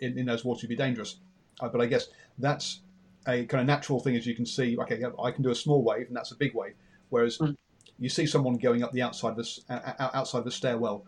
[0.00, 1.16] in, in those waters would be dangerous.
[1.60, 2.80] Uh, but i guess that's
[3.28, 5.84] a kind of natural thing as you can see okay i can do a small
[5.84, 6.74] wave and that's a big wave
[7.10, 7.54] whereas mm
[7.98, 11.06] you see someone going up the outside of the, uh, outside of the stairwell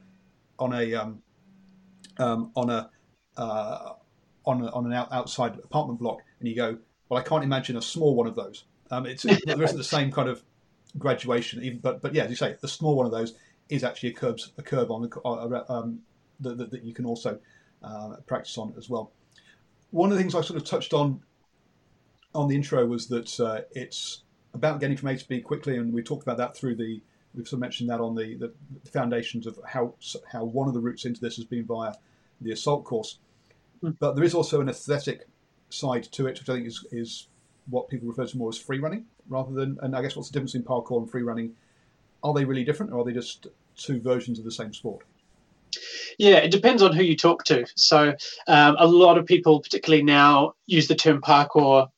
[0.58, 1.22] on a um,
[2.18, 2.90] um, on a
[3.36, 3.92] uh,
[4.46, 7.76] on, a, on an out, outside apartment block, and you go, "Well, I can't imagine
[7.76, 10.42] a small one of those." Um, it's there isn't the same kind of
[10.98, 13.34] graduation, even, but but yeah, as you say, the small one of those
[13.68, 16.00] is actually a curb a curb on the, uh, um,
[16.40, 17.38] that, that, that, you can also
[17.82, 19.10] uh, practice on as well.
[19.90, 21.20] One of the things I sort of touched on
[22.34, 24.22] on the intro was that uh, it's
[24.56, 27.00] about getting from A to B quickly, and we talked about that through the.
[27.34, 29.94] We've sort of mentioned that on the, the, foundations of how
[30.32, 31.92] how one of the routes into this has been via
[32.40, 33.18] the assault course,
[33.82, 33.94] mm.
[33.98, 35.28] but there is also an aesthetic
[35.68, 37.28] side to it, which I think is is
[37.68, 39.78] what people refer to more as free running rather than.
[39.82, 41.54] And I guess what's the difference in parkour and free running?
[42.22, 45.04] Are they really different, or are they just two versions of the same sport?
[46.18, 47.66] Yeah, it depends on who you talk to.
[47.76, 48.14] So
[48.46, 51.88] um, a lot of people, particularly now, use the term parkour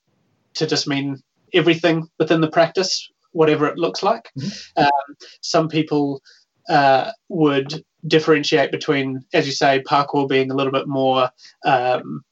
[0.54, 4.30] to just mean everything within the practice, whatever it looks like.
[4.38, 4.82] Mm-hmm.
[4.82, 6.22] Um, some people
[6.68, 11.30] uh, would differentiate between, as you say, parkour being a little bit more
[11.64, 12.24] um,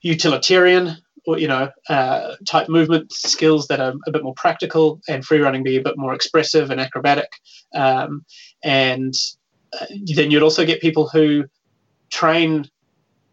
[0.00, 5.24] utilitarian or you know uh, type movement skills that are a bit more practical, and
[5.24, 7.30] free running be a bit more expressive and acrobatic.
[7.74, 8.24] Um,
[8.64, 9.14] and
[9.78, 11.44] uh, then you'd also get people who
[12.10, 12.68] train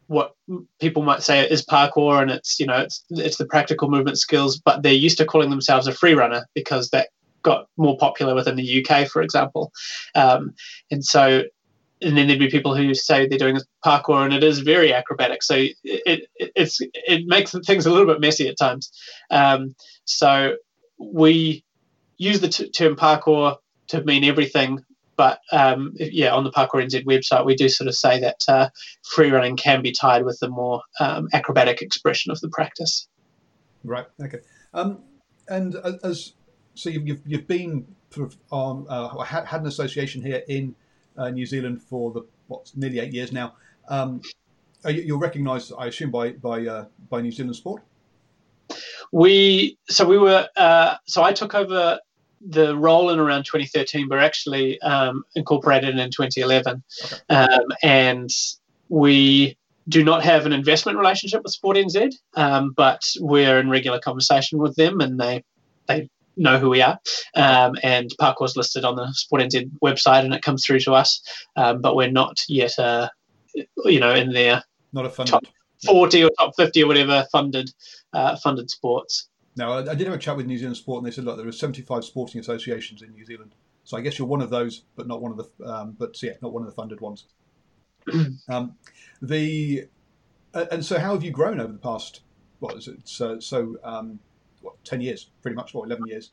[0.08, 0.36] what
[0.80, 4.60] people might say is parkour and it's you know it's it's the practical movement skills
[4.60, 7.10] but they're used to calling themselves a free runner because that
[7.46, 9.72] got more popular within the UK for example.
[10.16, 10.54] Um,
[10.92, 11.44] and so
[12.02, 15.42] and then there'd be people who say they're doing parkour and it is very acrobatic.
[15.44, 18.92] So it, it it's it makes things a little bit messy at times.
[19.32, 20.56] Um, so
[20.98, 21.64] we
[22.18, 24.84] use the t- term parkour to mean everything
[25.16, 28.70] but um, yeah, on the Parkour NZ website, we do sort of say that uh,
[29.04, 33.08] free running can be tied with the more um, acrobatic expression of the practice.
[33.84, 34.06] Right.
[34.22, 34.40] Okay.
[34.74, 35.04] Um,
[35.48, 36.34] and as
[36.74, 40.76] so, you've, you've, you've been sort of on uh, had, had an association here in
[41.18, 43.56] uh, New Zealand for the what nearly eight years now.
[43.88, 44.22] Um,
[44.88, 47.82] you're recognised, I assume, by by uh, by New Zealand Sport.
[49.12, 52.00] We so we were uh, so I took over
[52.48, 56.84] the role in around 2013, but actually um, incorporated in 2011.
[57.04, 57.18] Okay.
[57.30, 58.30] Um, and
[58.90, 64.00] we do not have an investment relationship with Sport NZ, um, but we're in regular
[64.00, 65.44] conversation with them, and they
[65.88, 67.00] they know who we are.
[67.36, 71.22] Um, and Parkour's listed on the Sport NZ website, and it comes through to us,
[71.56, 73.10] um, but we're not yet, uh,
[73.86, 75.32] you know, in their not a funded.
[75.32, 75.44] top
[75.86, 77.72] 40 or top 50 or whatever funded
[78.14, 79.30] uh, funded sports.
[79.56, 81.38] Now, I, I, did have a chat with New Zealand Sport, and they said, look,
[81.38, 83.56] there are 75 sporting associations in New Zealand.
[83.86, 86.34] So I guess you're one of those, but not one of the, um, but yeah,
[86.42, 87.26] not one of the funded ones.
[88.50, 88.76] um,
[89.22, 89.88] the
[90.54, 92.22] and so how have you grown over the past?
[92.60, 93.00] What is it?
[93.04, 94.20] So so um,
[94.62, 96.32] what ten years, pretty much, what eleven years?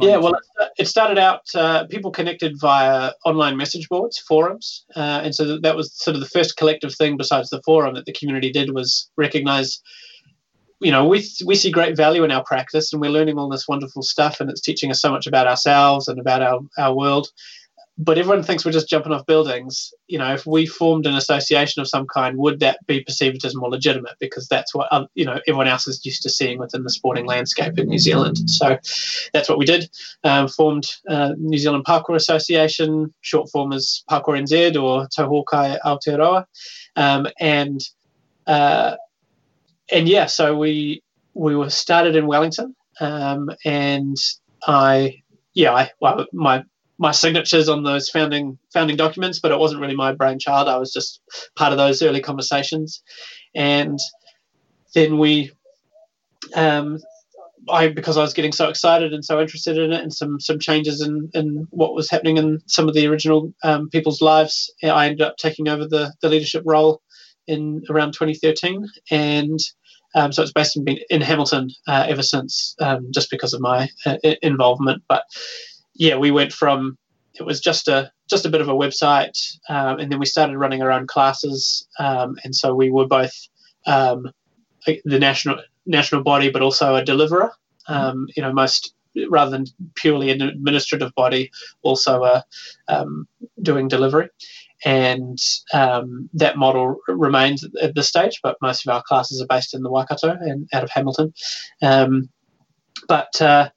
[0.00, 0.34] Yeah, well,
[0.78, 5.76] it started out uh, people connected via online message boards, forums, uh, and so that
[5.76, 9.10] was sort of the first collective thing besides the forum that the community did was
[9.16, 9.80] recognize.
[10.84, 13.66] You know, we we see great value in our practice, and we're learning all this
[13.66, 17.28] wonderful stuff, and it's teaching us so much about ourselves and about our our world
[17.96, 19.94] but everyone thinks we're just jumping off buildings.
[20.08, 23.54] You know, if we formed an association of some kind, would that be perceived as
[23.54, 24.16] more legitimate?
[24.18, 27.78] Because that's what you know everyone else is used to seeing within the sporting landscape
[27.78, 28.50] in New Zealand.
[28.50, 28.78] So
[29.32, 29.88] that's what we did.
[30.24, 36.46] Um, formed uh, New Zealand Parkour Association, short form is Parkour NZ or Tauhokai Aotearoa,
[36.96, 37.80] um, and
[38.48, 38.96] uh,
[39.90, 41.02] and yeah, so we
[41.34, 44.16] we were started in Wellington, um, and
[44.66, 45.22] I
[45.54, 46.64] yeah, I well, my
[46.98, 50.68] my signatures on those founding founding documents, but it wasn't really my brainchild.
[50.68, 51.20] I was just
[51.56, 53.02] part of those early conversations,
[53.54, 53.98] and
[54.94, 55.50] then we,
[56.54, 56.98] um,
[57.68, 60.58] I because I was getting so excited and so interested in it, and some some
[60.58, 65.06] changes in in what was happening in some of the original um, people's lives, I
[65.06, 67.02] ended up taking over the the leadership role
[67.46, 69.58] in around 2013, and.
[70.16, 73.88] Um, so it's based in, in Hamilton uh, ever since, um, just because of my
[74.06, 75.02] uh, involvement.
[75.08, 75.24] But
[75.96, 76.96] yeah, we went from
[77.34, 80.56] it was just a just a bit of a website, um, and then we started
[80.56, 83.32] running our own classes, um, and so we were both
[83.86, 84.30] um,
[84.86, 87.52] the national national body, but also a deliverer.
[87.88, 88.94] Um, you know, most
[89.28, 91.50] rather than purely an administrative body,
[91.82, 92.42] also uh,
[93.62, 94.28] doing delivery.
[94.84, 95.38] And
[95.72, 99.82] um, that model remains at this stage, but most of our classes are based in
[99.82, 101.32] the Waikato and out of Hamilton.
[101.80, 103.70] but uh,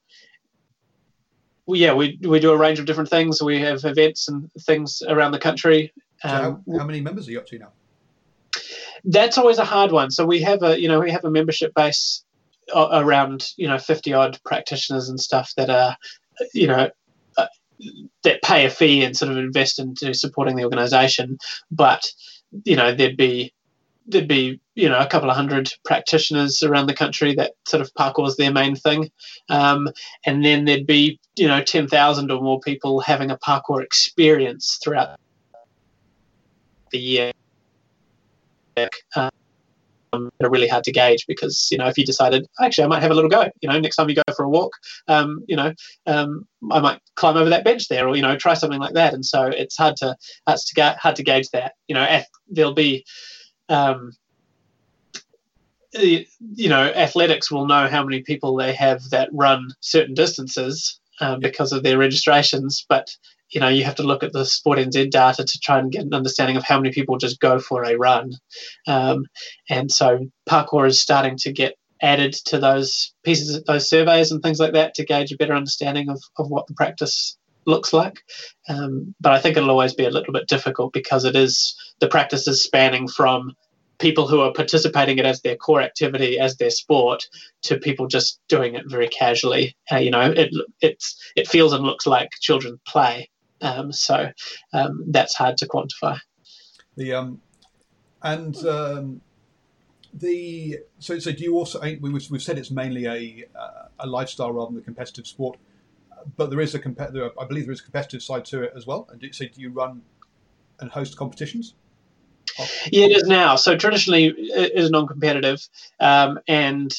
[1.67, 3.41] yeah, we we do a range of different things.
[3.41, 5.93] We have events and things around the country.
[6.22, 7.72] So um, how, how, many members are you up to now?
[9.04, 10.10] That's always a hard one.
[10.12, 12.24] So we have a you know we have a membership base
[12.74, 15.98] around you know fifty odd practitioners and stuff that are
[16.54, 16.89] you know
[18.24, 21.38] that pay a fee and sort of invest into supporting the organisation.
[21.72, 22.06] But
[22.63, 23.54] you know there'd be
[24.08, 27.94] there'd be you know a couple of hundred practitioners around the country that sort of
[27.94, 29.12] parkour is their main thing,
[29.50, 29.90] um,
[30.26, 34.80] and then there'd be you know ten thousand or more people having a parkour experience
[34.84, 35.20] throughout
[36.92, 37.32] the year.
[40.13, 43.02] Um, are really hard to gauge because you know if you decided actually I might
[43.02, 44.72] have a little go you know next time you go for a walk
[45.08, 45.74] um, you know
[46.06, 49.13] um, I might climb over that bench there or you know try something like that
[49.13, 50.15] and so it's hard to
[50.48, 53.06] hard to hard to gauge that you know there'll be
[53.70, 54.13] um,
[55.93, 61.39] you know, athletics will know how many people they have that run certain distances um,
[61.39, 62.86] because of their registrations.
[62.88, 63.10] But
[63.49, 66.03] you know, you have to look at the Sport NZ data to try and get
[66.03, 68.33] an understanding of how many people just go for a run.
[68.88, 69.25] Um,
[69.69, 74.60] and so parkour is starting to get added to those pieces, those surveys and things
[74.60, 78.21] like that to gauge a better understanding of, of what the practice looks like.
[78.69, 82.07] Um, but I think it'll always be a little bit difficult because it is the
[82.07, 83.53] practice is spanning from
[83.99, 87.25] people who are participating it as their core activity, as their sport,
[87.63, 89.75] to people just doing it very casually.
[89.91, 93.29] Uh, you know, it it's it feels and looks like children play.
[93.62, 94.32] Um, so
[94.74, 96.20] um, that's hard to quantify.
[96.96, 97.41] The um,
[98.22, 99.22] and um,
[100.13, 104.52] the so so do you also we we've said it's mainly a uh, a lifestyle
[104.52, 105.58] rather than a competitive sport,
[106.36, 108.88] but there is a competitive I believe there is a competitive side to it as
[108.88, 109.08] well.
[109.12, 110.02] And do, so do you run
[110.80, 111.74] and host competitions?
[112.91, 113.56] Yeah, it is now.
[113.56, 115.67] So traditionally, it is non-competitive,
[116.00, 116.91] um, and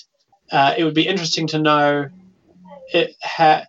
[0.52, 2.08] uh, it would be interesting to know
[2.92, 3.66] it ha-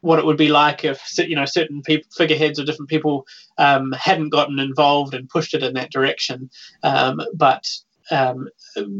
[0.00, 3.26] what it would be like if you know certain people, figureheads or different people
[3.58, 6.50] um, hadn't gotten involved and pushed it in that direction.
[6.82, 7.68] Um, but
[8.10, 8.48] um,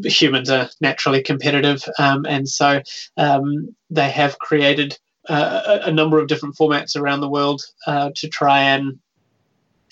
[0.05, 2.83] humans are naturally competitive, um, and so
[3.17, 8.29] um, they have created uh, a number of different formats around the world uh, to
[8.29, 8.99] try and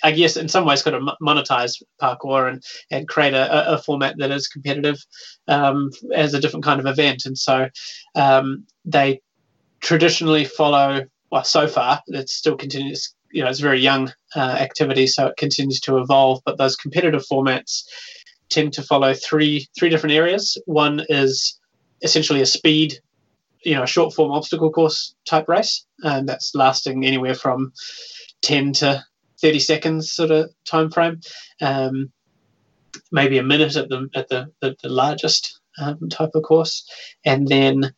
[0.03, 4.17] I guess in some ways, kind of monetize parkour and, and create a, a format
[4.19, 5.05] that is competitive
[5.49, 7.27] um, as a different kind of event.
[7.27, 7.69] And so
[8.85, 9.21] they
[9.81, 15.07] traditionally follow, well, so far, it still continues, you know, it's very young uh, activity,
[15.07, 16.41] so it continues to evolve.
[16.45, 17.85] But those competitive formats
[18.49, 20.57] tend to follow three three different areas.
[20.67, 21.59] One is
[22.03, 22.95] essentially a speed,
[23.63, 27.73] you know, a short form obstacle course type race, and that's lasting anywhere from
[28.43, 29.05] 10 to
[29.41, 31.21] 30 seconds sort of time frame,
[31.61, 32.11] um,
[33.13, 36.89] maybe a minute at the at the, the, the largest um, type of course,
[37.25, 37.93] and then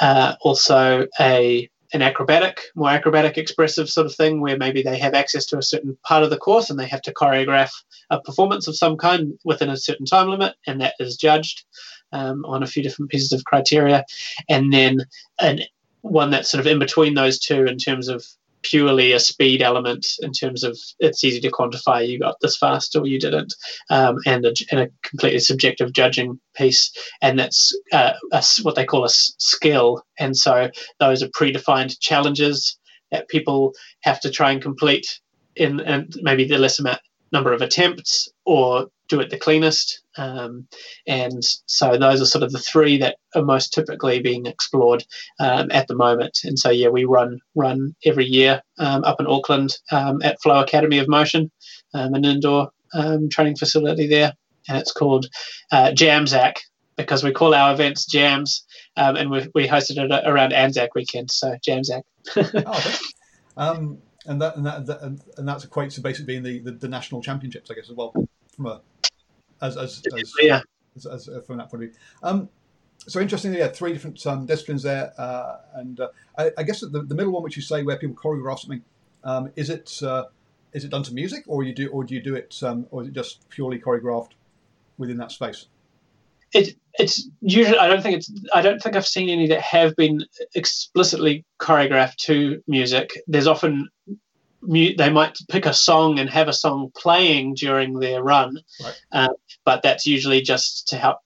[0.00, 5.14] uh, also a an acrobatic, more acrobatic, expressive sort of thing, where maybe they have
[5.14, 7.70] access to a certain part of the course and they have to choreograph
[8.10, 11.64] a performance of some kind within a certain time limit, and that is judged
[12.12, 14.04] um, on a few different pieces of criteria.
[14.48, 15.06] And then
[15.38, 15.60] an
[16.02, 18.24] one that's sort of in between those two in terms of
[18.68, 22.96] purely a speed element in terms of it's easy to quantify you got this fast
[22.96, 23.54] or you didn't,
[23.90, 26.92] um, and, a, and, a, completely subjective judging piece,
[27.22, 30.02] and that's uh, a, what they call a skill.
[30.18, 32.78] And so those are predefined challenges
[33.10, 35.20] that people have to try and complete
[35.54, 37.00] in, in maybe the less amount
[37.32, 40.02] number of attempts or do it the cleanest.
[40.16, 40.66] Um,
[41.06, 45.04] and so those are sort of the three that are most typically being explored
[45.38, 46.40] um, at the moment.
[46.44, 50.60] And so yeah, we run run every year um, up in Auckland um, at Flow
[50.60, 51.50] Academy of Motion,
[51.94, 54.32] um, an indoor um, training facility there,
[54.68, 55.26] and it's called
[55.72, 56.58] uh, Jamzac
[56.96, 58.64] because we call our events jams,
[58.96, 61.30] and we, we hosted it around Anzac weekend.
[61.30, 62.02] So Jamzac.
[63.56, 66.88] oh, and that and that, that and, that's equates to basically being the, the, the,
[66.88, 68.12] national championships, I guess, as well,
[68.54, 68.80] from a
[69.62, 70.60] as as, as yeah.
[70.96, 71.98] As, as, uh, from that point of view.
[72.22, 72.48] Um,
[72.98, 76.88] so interestingly, yeah, three different um, disciplines there, uh, and uh, I, I, guess the,
[76.88, 78.82] the middle one, which you say where people choreograph something,
[79.22, 80.24] um, is it uh,
[80.72, 83.02] is it done to music, or you do, or do you do it, um, or
[83.02, 84.32] is it just purely choreographed
[84.98, 85.66] within that space?
[86.52, 89.94] It, it's usually I don't think it's I don't think I've seen any that have
[89.96, 93.22] been explicitly choreographed to music.
[93.26, 93.88] There's often
[94.66, 99.02] they might pick a song and have a song playing during their run, right.
[99.12, 99.28] uh,
[99.64, 101.18] but that's usually just to help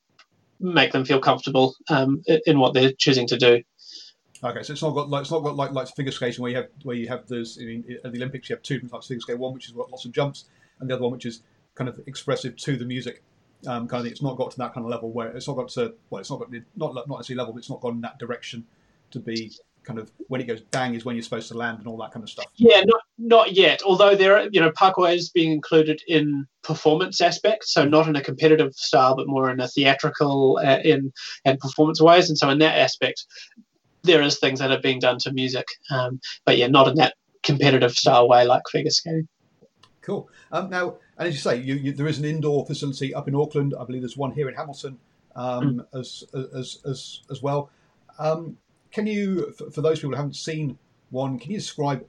[0.61, 3.63] make them feel comfortable um, in what they're choosing to do.
[4.43, 6.57] Okay, so it's not got like it's not got like like figure skating where you
[6.57, 9.07] have where you have those I mean, at the Olympics you have two different types
[9.07, 10.47] of figure skating, one which has got lots of jumps,
[10.81, 11.43] and the other one which is
[11.75, 13.23] kind of expressive to the music.
[13.67, 14.13] Um, kind of thing.
[14.13, 16.31] It's not got to that kind of level where it's not got to well, it's
[16.31, 18.65] not got not not necessarily level, but it's not gone in that direction
[19.11, 19.53] to be
[19.85, 22.13] kind of when it goes bang is when you're supposed to land and all that
[22.13, 22.47] kind of stuff.
[22.57, 23.83] Yeah, not not yet.
[23.83, 28.17] Although there, are, you know, parkour is being included in performance aspects, so not in
[28.17, 31.13] a competitive style, but more in a theatrical uh, in
[31.45, 32.29] and performance ways.
[32.29, 33.25] And so in that aspect,
[34.03, 37.15] there is things that are being done to music, um, but yeah, not in that
[37.43, 39.29] competitive style way like figure skating.
[40.03, 40.29] Cool.
[40.53, 43.35] Um, now, and as you say, you, you, there is an indoor facility up in
[43.35, 43.75] Auckland.
[43.79, 44.99] I believe there's one here in Hamilton
[45.37, 45.99] um, mm.
[45.99, 46.25] as,
[46.55, 47.71] as as as well.
[48.19, 48.57] Um,
[48.93, 50.79] can you, for, those people who haven't seen
[51.11, 52.05] one, can you describe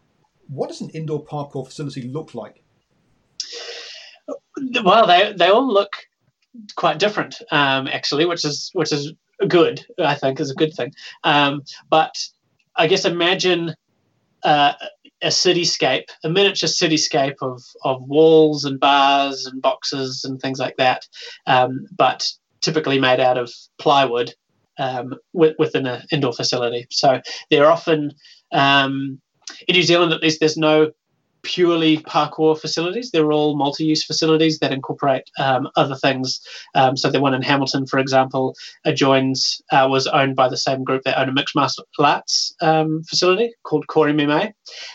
[0.48, 2.62] what does an indoor parkour facility look like?
[4.84, 5.96] Well, they they all look
[6.76, 9.14] quite different, um, actually, which is which is
[9.48, 9.86] good.
[9.98, 10.94] I think is a good thing.
[11.24, 12.16] Um, but
[12.76, 13.74] I guess imagine
[14.44, 14.74] uh,
[15.22, 20.78] a cityscape, a miniature cityscape of of walls and bars and boxes and things like
[20.78, 21.08] that,
[21.48, 22.28] um, but
[22.62, 24.34] typically made out of plywood
[24.82, 26.88] um, within an indoor facility.
[26.90, 28.14] So they're often
[28.52, 29.22] um,
[29.68, 30.92] in New Zealand, at least, there's no
[31.44, 33.12] purely parkour facilities.
[33.12, 36.40] They're all multi-use facilities that incorporate um, other things.
[36.76, 38.56] Um, so the one in Hamilton, for example,
[38.86, 43.04] adjoins uh, was owned by the same group that own a mixed martial arts um,
[43.04, 44.54] facility called Core MMA,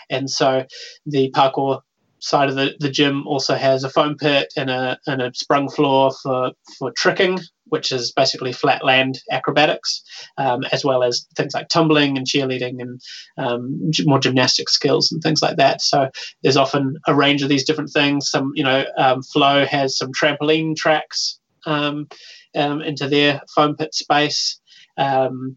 [0.08, 0.64] and so
[1.04, 1.80] the parkour
[2.20, 5.68] side of the, the gym also has a foam pit and a, and a sprung
[5.68, 10.02] floor for, for tricking, which is basically flat land acrobatics,
[10.38, 13.00] um, as well as things like tumbling and cheerleading and
[13.38, 15.80] um, more gymnastic skills and things like that.
[15.80, 16.08] So
[16.42, 18.30] there's often a range of these different things.
[18.30, 22.08] Some, you know, um, Flow has some trampoline tracks um,
[22.54, 24.60] um, into their foam pit space.
[24.96, 25.56] Um,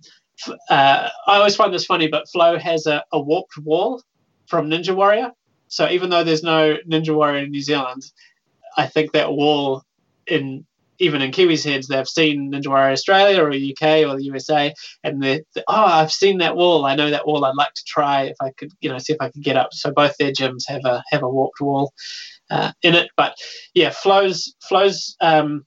[0.69, 4.01] uh, I always find this funny, but Flow has a, a warped wall
[4.47, 5.31] from Ninja Warrior.
[5.67, 8.03] So even though there's no Ninja Warrior in New Zealand,
[8.75, 9.83] I think that wall
[10.25, 10.65] in
[10.99, 14.73] even in Kiwis' heads, they've seen Ninja Warrior Australia or the UK or the USA,
[15.03, 16.85] and they're, oh, I've seen that wall.
[16.85, 17.45] I know that wall.
[17.45, 19.73] I'd like to try if I could, you know, see if I could get up.
[19.73, 21.93] So both their gyms have a have a warped wall
[22.49, 23.09] uh, in it.
[23.15, 23.35] But
[23.73, 25.65] yeah, flows flows um,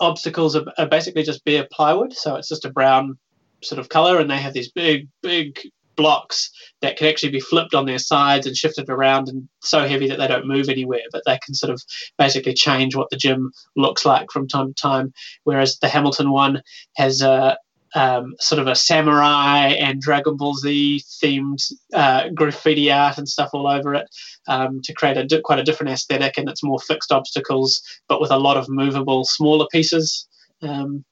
[0.00, 2.12] obstacles are, are basically just bare plywood.
[2.12, 3.18] So it's just a brown
[3.62, 5.58] sort of color, and they have these big big
[5.98, 10.08] blocks that can actually be flipped on their sides and shifted around and so heavy
[10.08, 11.82] that they don't move anywhere, but they can sort of
[12.16, 15.12] basically change what the gym looks like from time to time.
[15.44, 16.62] Whereas the Hamilton one
[16.96, 17.58] has a
[17.94, 23.50] um, sort of a samurai and Dragon Ball Z themed uh, graffiti art and stuff
[23.52, 24.06] all over it
[24.46, 28.20] um, to create a di- quite a different aesthetic, and it's more fixed obstacles, but
[28.20, 30.28] with a lot of movable smaller pieces.
[30.62, 31.04] Um,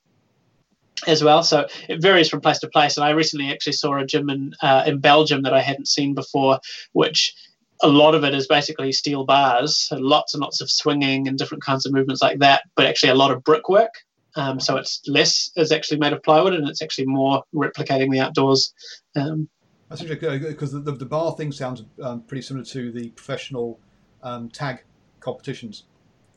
[1.07, 1.43] as well.
[1.43, 2.97] So it varies from place to place.
[2.97, 6.15] And I recently actually saw a gym in uh, in Belgium that I hadn't seen
[6.15, 6.61] before,
[6.93, 7.35] which
[7.83, 11.37] a lot of it is basically steel bars, so lots and lots of swinging and
[11.37, 12.63] different kinds of movements like that.
[12.75, 13.91] But actually, a lot of brickwork.
[14.37, 18.21] Um, so it's less is actually made of plywood, and it's actually more replicating the
[18.21, 18.75] outdoors.
[19.15, 19.49] Um,
[19.89, 23.81] That's interesting because the, the, bar thing sounds um, pretty similar to the professional
[24.23, 24.85] um, tag
[25.21, 25.85] competitions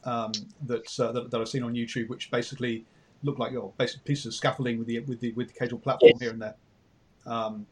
[0.05, 0.31] um,
[0.65, 2.85] that, uh, that, that I've seen on YouTube, which basically
[3.23, 6.11] look like oh, basic pieces of scaffolding with the with the with the casual platform
[6.13, 6.21] yes.
[6.21, 6.55] here and there.
[7.25, 7.65] Um,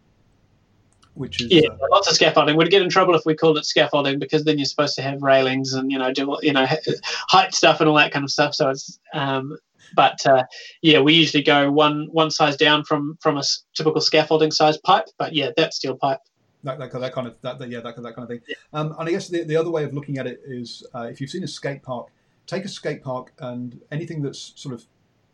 [1.17, 2.55] which is yeah, uh, lots of scaffolding.
[2.55, 5.21] We'd get in trouble if we called it scaffolding because then you're supposed to have
[5.21, 6.65] railings and you know do you know
[7.27, 8.53] height stuff and all that kind of stuff.
[8.53, 9.57] So it's um,
[9.95, 10.43] but uh,
[10.81, 13.43] yeah, we usually go one one size down from from a
[13.75, 15.05] typical scaffolding size pipe.
[15.17, 16.19] But yeah, that steel pipe.
[16.63, 18.41] That, that, that kind of that, that, yeah that, that kind of thing.
[18.47, 18.55] Yeah.
[18.73, 21.21] Um, and I guess the, the other way of looking at it is uh, if
[21.21, 22.07] you've seen a skate park,
[22.45, 24.85] take a skate park and anything that's sort of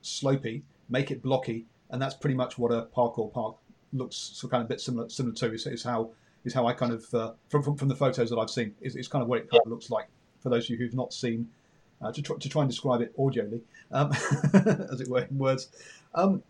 [0.03, 3.55] slopey, make it blocky, and that's pretty much what a parkour park
[3.93, 5.53] looks so kind of a bit similar similar to.
[5.53, 6.11] Is, is how
[6.45, 8.95] is how I kind of uh, from, from, from the photos that I've seen is,
[8.95, 10.07] is kind of what it kind of looks like
[10.41, 11.49] for those of you who've not seen
[12.01, 14.11] uh, to, try, to try and describe it audioly, um,
[14.91, 15.69] as it were, in words.
[16.13, 16.43] Um,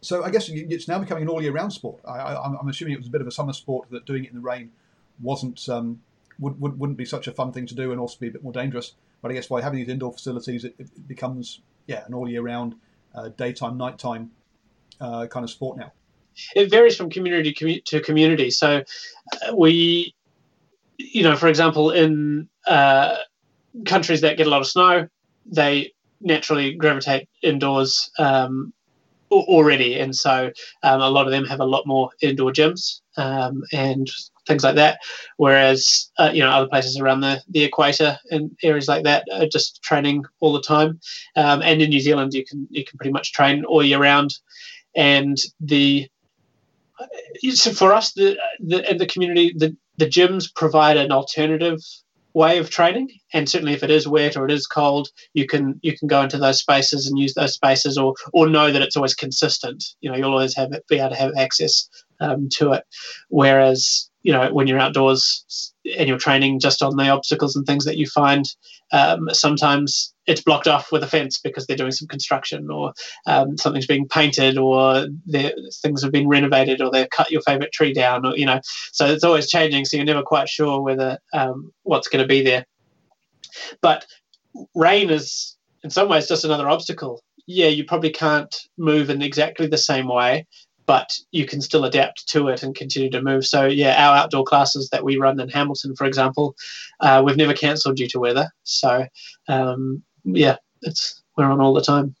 [0.00, 2.00] so I guess it's now becoming an all year round sport.
[2.06, 4.36] I, am assuming it was a bit of a summer sport that doing it in
[4.36, 4.70] the rain
[5.20, 6.00] wasn't um,
[6.38, 8.44] would, would, wouldn't be such a fun thing to do and also be a bit
[8.44, 8.92] more dangerous.
[9.20, 12.42] But I guess by having these indoor facilities, it, it becomes yeah an all year
[12.42, 12.74] round,
[13.14, 14.30] uh, daytime, nighttime
[15.00, 15.92] uh, kind of sport now.
[16.54, 18.50] It varies from community to community.
[18.50, 18.82] So
[19.32, 20.14] uh, we,
[20.98, 23.16] you know, for example, in uh,
[23.86, 25.08] countries that get a lot of snow,
[25.46, 28.72] they naturally gravitate indoors um,
[29.30, 30.50] already, and so
[30.82, 34.10] um, a lot of them have a lot more indoor gyms um, and
[34.46, 34.98] things like that.
[35.36, 39.46] Whereas uh, you know other places around the, the equator and areas like that are
[39.46, 41.00] just training all the time.
[41.36, 44.38] Um, and in New Zealand, you can you can pretty much train all year round.
[44.94, 46.08] And the
[47.50, 51.80] so for us, the the the community, the the gyms provide an alternative
[52.36, 55.80] way of training and certainly if it is wet or it is cold you can
[55.82, 58.94] you can go into those spaces and use those spaces or or know that it's
[58.94, 61.88] always consistent you know you'll always have it be able to have access
[62.20, 62.84] um, to it
[63.30, 67.84] whereas you know when you're outdoors and you're training just on the obstacles and things
[67.84, 68.44] that you find
[68.90, 72.92] um, sometimes it's blocked off with a fence because they're doing some construction or
[73.26, 75.06] um, something's being painted or
[75.80, 78.60] things have been renovated or they've cut your favorite tree down or you know
[78.92, 82.42] so it's always changing so you're never quite sure whether um, what's going to be
[82.42, 82.66] there.
[83.80, 84.06] But
[84.74, 87.22] rain is in some ways just another obstacle.
[87.46, 90.46] Yeah you probably can't move in exactly the same way
[90.86, 93.46] but you can still adapt to it and continue to move.
[93.46, 96.56] So yeah, our outdoor classes that we run in Hamilton, for example,
[97.00, 98.48] uh, we've never cancelled due to weather.
[98.62, 99.06] So
[99.48, 102.14] um, yeah, it's we're on all the time.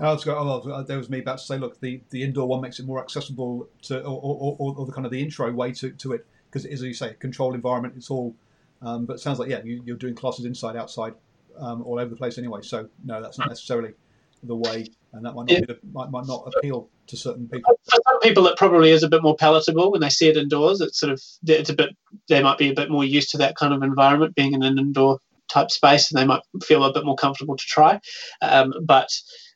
[0.00, 2.60] Oh, it's got, oh, there was me about to say, look, the, the indoor one
[2.60, 5.72] makes it more accessible to, or, or, or, or the kind of the intro way
[5.72, 7.94] to, to it, because it is, as you say, a controlled environment.
[7.96, 8.36] It's all,
[8.80, 11.14] um, but it sounds like, yeah, you, are doing classes inside, outside,
[11.58, 12.60] um, all over the place anyway.
[12.62, 13.94] So, no, that's not necessarily
[14.42, 15.60] the way, and that might not, yeah.
[15.66, 17.78] the, might, might not appeal to certain people.
[17.90, 20.80] For some people, it probably is a bit more palatable when they see it indoors.
[20.80, 21.96] It's sort of, it's a bit,
[22.28, 24.78] they might be a bit more used to that kind of environment, being in an
[24.78, 25.18] indoor
[25.48, 28.00] type space, and they might feel a bit more comfortable to try.
[28.42, 29.08] Um, but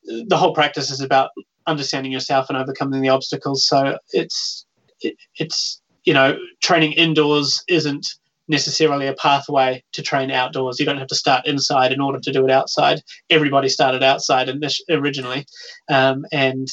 [0.05, 1.31] the whole practice is about
[1.67, 3.67] understanding yourself and overcoming the obstacles.
[3.67, 4.67] So it's
[5.01, 8.15] it, it's you know training indoors isn't
[8.53, 10.79] necessarily a pathway to train outdoors.
[10.79, 13.01] You don't have to start inside in order to do it outside.
[13.31, 14.49] Everybody started outside
[14.89, 15.47] originally,
[15.89, 16.69] um, and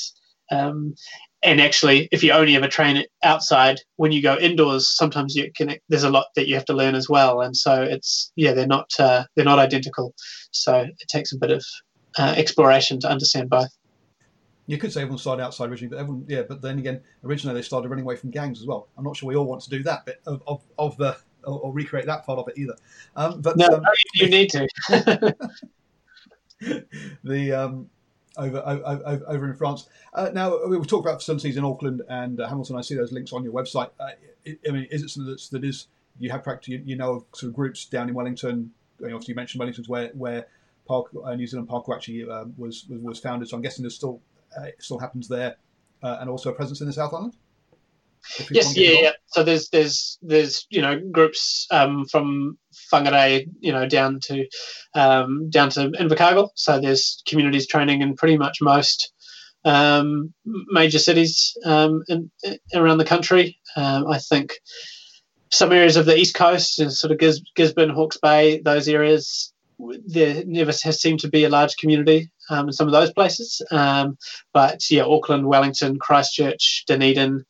[0.51, 0.93] um,
[1.41, 5.77] and actually, if you only ever train outside, when you go indoors, sometimes you can.
[5.87, 8.67] There's a lot that you have to learn as well, and so it's yeah, they're
[8.67, 10.13] not uh, they're not identical.
[10.51, 11.65] So it takes a bit of
[12.19, 13.69] uh, exploration to understand both.
[14.67, 16.43] You could say everyone started outside originally, but everyone, yeah.
[16.47, 18.89] But then again, originally they started running away from gangs as well.
[18.97, 21.59] I'm not sure we all want to do that but of, of, of the or,
[21.59, 22.75] or, recreate that part of it either.
[23.15, 23.83] Um, but no, um,
[24.13, 24.67] you need to.
[27.23, 27.89] the um,
[28.37, 29.87] over, over, over in France.
[30.13, 32.75] Uh, now we've talked about facilities in Auckland and uh, Hamilton.
[32.75, 33.89] I see those links on your website.
[33.99, 34.11] Uh,
[34.67, 35.87] I mean, is it something that's, that is
[36.19, 36.69] you have practice?
[36.69, 38.71] You, you, know of sort of groups down in Wellington.
[39.01, 40.47] obviously, you mentioned Wellington's where where
[40.87, 43.49] Park uh, New Zealand Parkour actually was, was, was founded.
[43.49, 44.21] So I'm guessing there's still
[44.57, 45.57] uh, it still happens there,
[46.01, 47.35] uh, and also a presence in the South Island.
[48.51, 49.11] Yes, yeah, yeah.
[49.27, 52.57] So there's there's there's you know groups um, from
[52.91, 54.47] Whangarei, you know, down to
[54.93, 56.49] um, down to Invercargill.
[56.55, 59.11] So there's communities training in pretty much most
[59.65, 63.57] um, major cities um, in, in, around the country.
[63.75, 64.53] Um, I think
[65.51, 69.53] some areas of the east coast, sort of Gis- Gisborne, Hawke's Bay, those areas,
[70.05, 73.61] there never has seemed to be a large community um, in some of those places.
[73.71, 74.17] Um,
[74.53, 77.45] but yeah, Auckland, Wellington, Christchurch, Dunedin,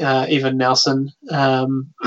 [0.00, 1.92] uh, even Nelson, um,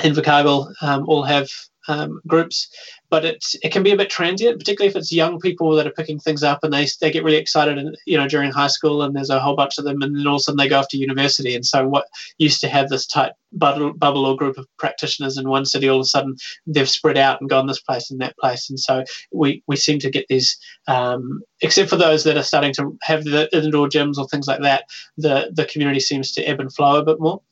[0.00, 1.48] Invercargill um, all have
[1.88, 2.68] um, groups.
[3.12, 5.90] But it's it can be a bit transient, particularly if it's young people that are
[5.90, 9.02] picking things up and they they get really excited, and you know during high school,
[9.02, 10.78] and there's a whole bunch of them, and then all of a sudden they go
[10.78, 12.06] off to university, and so what
[12.38, 15.98] used to have this tight bubble, bubble or group of practitioners in one city, all
[15.98, 16.36] of a sudden
[16.66, 19.98] they've spread out and gone this place and that place, and so we we seem
[19.98, 20.56] to get these,
[20.88, 24.62] um, except for those that are starting to have the indoor gyms or things like
[24.62, 24.84] that,
[25.18, 27.42] the the community seems to ebb and flow a bit more,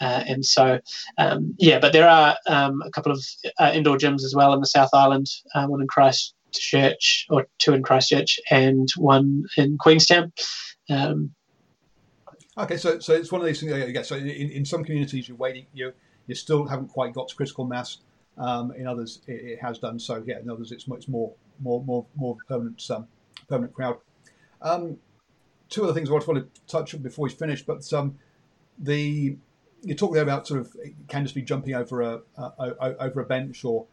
[0.00, 0.78] uh, and so
[1.18, 3.24] um, yeah, but there are um, a couple of
[3.58, 7.74] uh, indoor gyms as well in the South Island, uh, one in Christchurch or two
[7.74, 10.32] in Christchurch and one in Queenstown.
[10.90, 11.34] Um,
[12.58, 13.72] Okay, so so it's one of these things.
[13.72, 15.92] Yeah, so in, in some communities, you're waiting, you
[16.26, 17.98] you still haven't quite got to critical mass.
[18.36, 20.22] Um, in others, it, it, has done so.
[20.26, 23.06] Yeah, in others, it's much more more more more permanent um,
[23.48, 23.98] permanent crowd.
[24.60, 24.98] Um,
[25.68, 28.18] two other things I want to touch on before we finish, but um,
[28.76, 29.36] the
[29.82, 33.24] you talk there about sort of can just be jumping over a uh, over a
[33.24, 33.86] bench or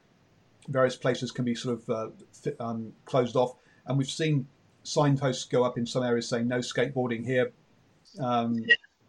[0.67, 3.55] various places can be sort of uh, fit, um, closed off,
[3.85, 4.47] and we've seen
[4.83, 7.51] signposts go up in some areas saying no skateboarding here,
[8.19, 8.65] um,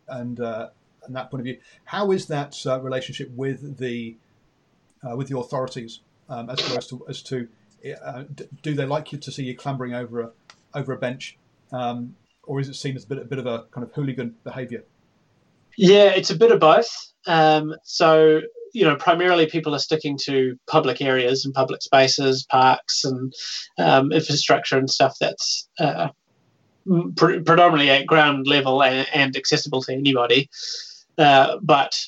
[0.08, 0.68] and uh,
[1.04, 1.58] and that point of view.
[1.84, 4.16] How is that uh, relationship with the
[5.02, 7.48] uh, with the authorities um, as far as to, as to
[8.02, 8.24] uh,
[8.62, 10.30] do they like you to see you clambering over a
[10.74, 11.38] over a bench,
[11.72, 14.34] um, or is it seen as a bit, a bit of a kind of hooligan
[14.44, 14.84] behaviour?
[15.76, 17.12] Yeah, it's a bit of both.
[17.26, 18.40] Um, so
[18.76, 23.32] you know, primarily people are sticking to public areas and public spaces, parks, and
[23.78, 26.08] um, infrastructure and stuff that's uh,
[27.16, 30.50] pre- predominantly at ground level and, and accessible to anybody.
[31.16, 31.98] Uh, but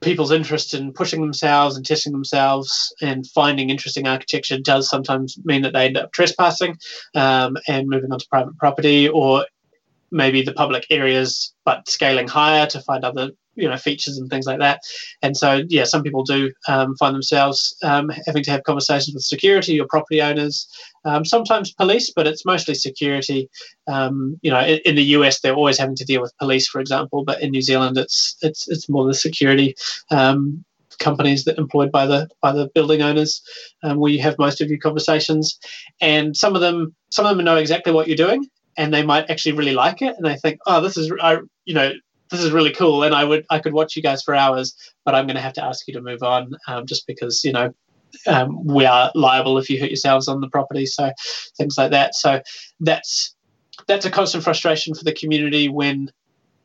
[0.00, 5.62] people's interest in pushing themselves and testing themselves and finding interesting architecture does sometimes mean
[5.62, 6.76] that they end up trespassing
[7.14, 9.46] um, and moving onto private property or
[10.10, 14.46] maybe the public areas but scaling higher to find other you know features and things
[14.46, 14.80] like that.
[15.22, 19.24] And so yeah, some people do um, find themselves um, having to have conversations with
[19.24, 20.68] security or property owners,
[21.04, 23.48] um, sometimes police, but it's mostly security.
[23.86, 26.80] Um, you know, in, in, the US they're always having to deal with police, for
[26.80, 29.74] example, but in New Zealand it's it's it's more the security.
[30.10, 30.64] Um,
[30.98, 33.42] companies that employed by the by the building owners
[33.82, 35.58] um, where you have most of your conversations
[36.00, 38.46] and some of them some of them know exactly what you're doing
[38.76, 41.74] and they might actually really like it and they think oh this is I you
[41.74, 41.92] know
[42.30, 45.14] this is really cool and i would i could watch you guys for hours but
[45.14, 47.72] i'm going to have to ask you to move on um, just because you know
[48.26, 51.10] um, we are liable if you hurt yourselves on the property so
[51.56, 52.40] things like that so
[52.80, 53.34] that's
[53.86, 56.10] that's a constant frustration for the community when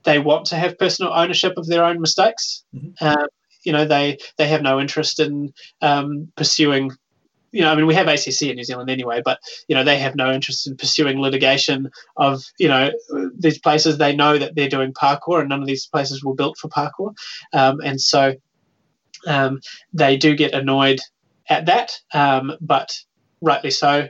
[0.03, 3.05] they want to have personal ownership of their own mistakes mm-hmm.
[3.05, 3.27] um,
[3.63, 6.91] you know they they have no interest in um, pursuing
[7.51, 9.99] you know, I mean, we have ACC in New Zealand anyway, but you know, they
[9.99, 12.91] have no interest in pursuing litigation of you know
[13.37, 13.97] these places.
[13.97, 17.13] They know that they're doing parkour, and none of these places were built for parkour,
[17.53, 18.33] um, and so
[19.27, 19.59] um,
[19.93, 20.99] they do get annoyed
[21.49, 21.99] at that.
[22.13, 22.95] Um, but
[23.41, 24.07] rightly so,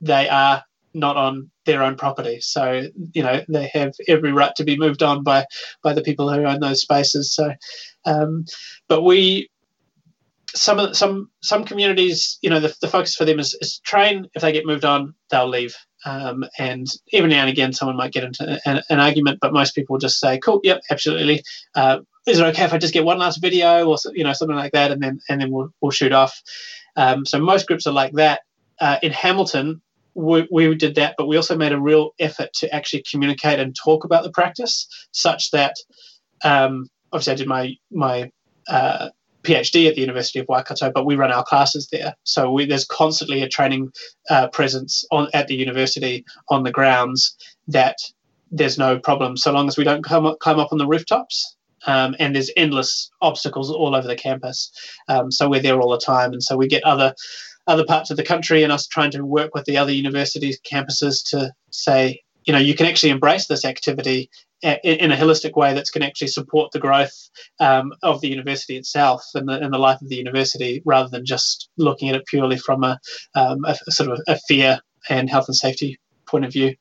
[0.00, 0.62] they are
[0.92, 5.02] not on their own property, so you know they have every right to be moved
[5.02, 5.46] on by
[5.82, 7.34] by the people who own those spaces.
[7.34, 7.52] So,
[8.04, 8.44] um,
[8.88, 9.48] but we
[10.54, 14.28] some of some some communities, you know, the, the focus for them is, is train.
[14.34, 15.76] If they get moved on, they'll leave.
[16.06, 19.74] Um, and every now and again, someone might get into an, an, argument, but most
[19.74, 21.42] people just say, "Cool, yep, absolutely."
[21.74, 24.56] Uh, is it okay if I just get one last video or you know something
[24.56, 26.42] like that, and then and then we'll, we'll shoot off.
[26.96, 28.42] Um, so most groups are like that.
[28.80, 29.80] Uh, in Hamilton,
[30.14, 33.74] we, we did that, but we also made a real effort to actually communicate and
[33.74, 35.76] talk about the practice, such that
[36.44, 38.30] um, obviously I did my my
[38.68, 39.08] uh,
[39.44, 42.14] PhD at the University of Waikato, but we run our classes there.
[42.24, 43.92] So we, there's constantly a training
[44.30, 47.36] uh, presence on at the university on the grounds
[47.68, 47.98] that
[48.50, 51.56] there's no problem so long as we don't come up, climb up on the rooftops.
[51.86, 54.72] Um, and there's endless obstacles all over the campus.
[55.08, 57.14] Um, so we're there all the time, and so we get other
[57.66, 61.22] other parts of the country and us trying to work with the other universities campuses
[61.30, 64.30] to say, you know, you can actually embrace this activity
[64.64, 67.28] in a holistic way that's going to actually support the growth
[67.60, 71.26] um, of the university itself and the, and the life of the university rather than
[71.26, 72.98] just looking at it purely from a,
[73.34, 76.74] um, a sort of a fear and health and safety point of view.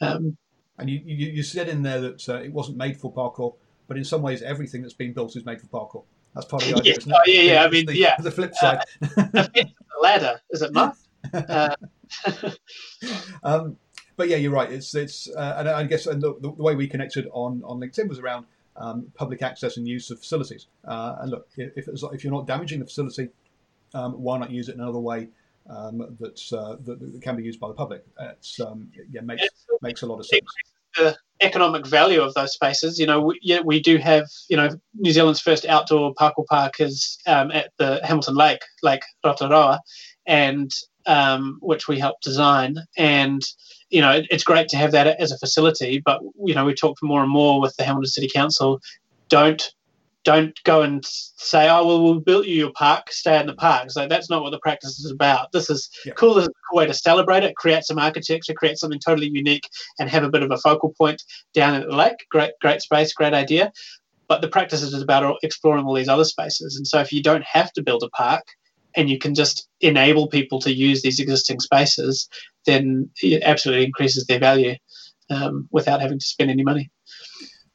[0.00, 0.36] Um,
[0.78, 3.54] and you, you, you, said in there that uh, it wasn't made for parkour,
[3.88, 6.04] but in some ways everything that's been built is made for parkour.
[6.34, 7.14] That's part of the idea, yeah.
[7.16, 7.64] Oh, yeah, yeah.
[7.64, 8.16] I mean, the, yeah.
[8.18, 8.80] The flip side.
[9.16, 9.46] Uh,
[10.00, 10.96] ladder, is it not?
[11.32, 11.74] Uh,
[13.42, 13.78] um,
[14.16, 14.70] but yeah, you're right.
[14.70, 18.08] It's it's uh, and I guess and the, the, way we connected on on LinkedIn
[18.08, 18.46] was around
[18.76, 20.66] um, public access and use of facilities.
[20.84, 23.28] Uh, and look, if if you're not damaging the facility,
[23.94, 25.28] um, why not use it in another way
[25.68, 28.04] um, that's uh, that, that, can be used by the public?
[28.20, 29.44] It's um, yeah makes
[29.82, 30.42] makes a lot of sense.
[30.96, 34.70] The economic value of those spaces, you know, we, yeah, we do have, you know,
[34.94, 39.80] New Zealand's first outdoor parkour park is um, at the Hamilton Lake, Lake Rotoroa,
[40.26, 40.72] and
[41.06, 42.76] um, which we helped design.
[42.96, 43.42] And
[43.94, 46.74] you know, it, it's great to have that as a facility, but you know, we
[46.74, 48.80] talk more and more with the Hamilton City Council.
[49.28, 49.72] Don't
[50.24, 53.12] don't go and say, "Oh, well, we'll build you your park.
[53.12, 55.52] Stay in the park." So that's not what the practice is about.
[55.52, 56.34] This is cool.
[56.34, 59.68] This is a cool way to celebrate it, create some architecture, create something totally unique,
[60.00, 61.22] and have a bit of a focal point
[61.52, 62.26] down at the lake.
[62.30, 63.72] Great, great space, great idea.
[64.26, 66.76] But the practice is about exploring all these other spaces.
[66.76, 68.44] And so, if you don't have to build a park,
[68.96, 72.28] and you can just enable people to use these existing spaces,
[72.66, 74.74] then it absolutely increases their value
[75.30, 76.90] um, without having to spend any money.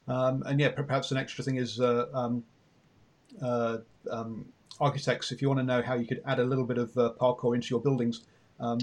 [0.08, 2.44] Um, and yeah, perhaps an extra thing is uh, um,
[3.42, 3.78] uh,
[4.10, 4.46] um,
[4.80, 7.14] architects, if you want to know how you could add a little bit of uh,
[7.20, 8.22] parkour into your buildings,
[8.60, 8.80] um,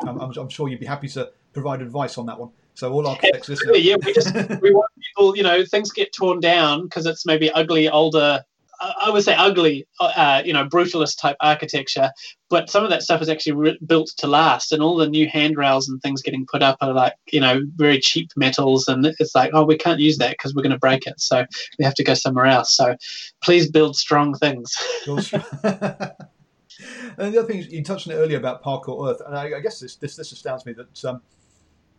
[0.00, 2.50] I'm, I'm, sure you'd be happy to provide advice on that one.
[2.74, 6.40] So all architects listening, yeah, we just we want people, you know, things get torn
[6.40, 8.42] down because it's maybe ugly older
[8.82, 12.10] I would say ugly, uh, you know, brutalist type architecture,
[12.50, 15.28] but some of that stuff is actually re- built to last, and all the new
[15.28, 19.34] handrails and things getting put up are like, you know, very cheap metals, and it's
[19.34, 21.46] like, oh, we can't use that because we're going to break it, so
[21.78, 22.74] we have to go somewhere else.
[22.74, 22.96] So,
[23.42, 24.74] please build strong things.
[27.18, 29.60] and the other thing you touched on it earlier about Parkour Earth, and I, I
[29.60, 31.22] guess this, this this astounds me that um,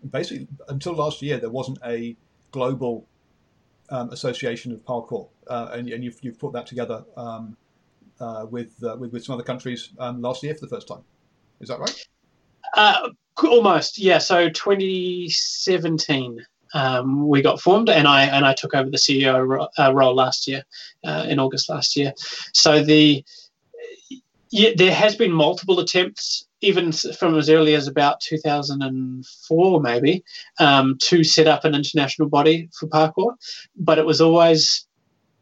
[0.09, 2.15] basically until last year there wasn't a
[2.51, 3.07] global
[3.89, 7.55] um, association of parkour, uh, and, and, you've, you've put that together um,
[8.19, 11.03] uh, with, uh, with, with some other countries um, last year for the first time.
[11.59, 12.07] Is that right?
[12.75, 13.09] Uh,
[13.43, 14.17] almost, yeah.
[14.17, 16.45] So 2017.
[16.75, 20.15] Um, we got formed, and I and I took over the CEO ro- uh, role
[20.15, 20.63] last year,
[21.05, 22.13] uh, in August last year.
[22.51, 23.23] So the
[24.53, 30.23] yeah, there has been multiple attempts even from as early as about 2004, maybe,
[30.59, 33.33] um, to set up an international body for parkour.
[33.75, 34.87] But it was always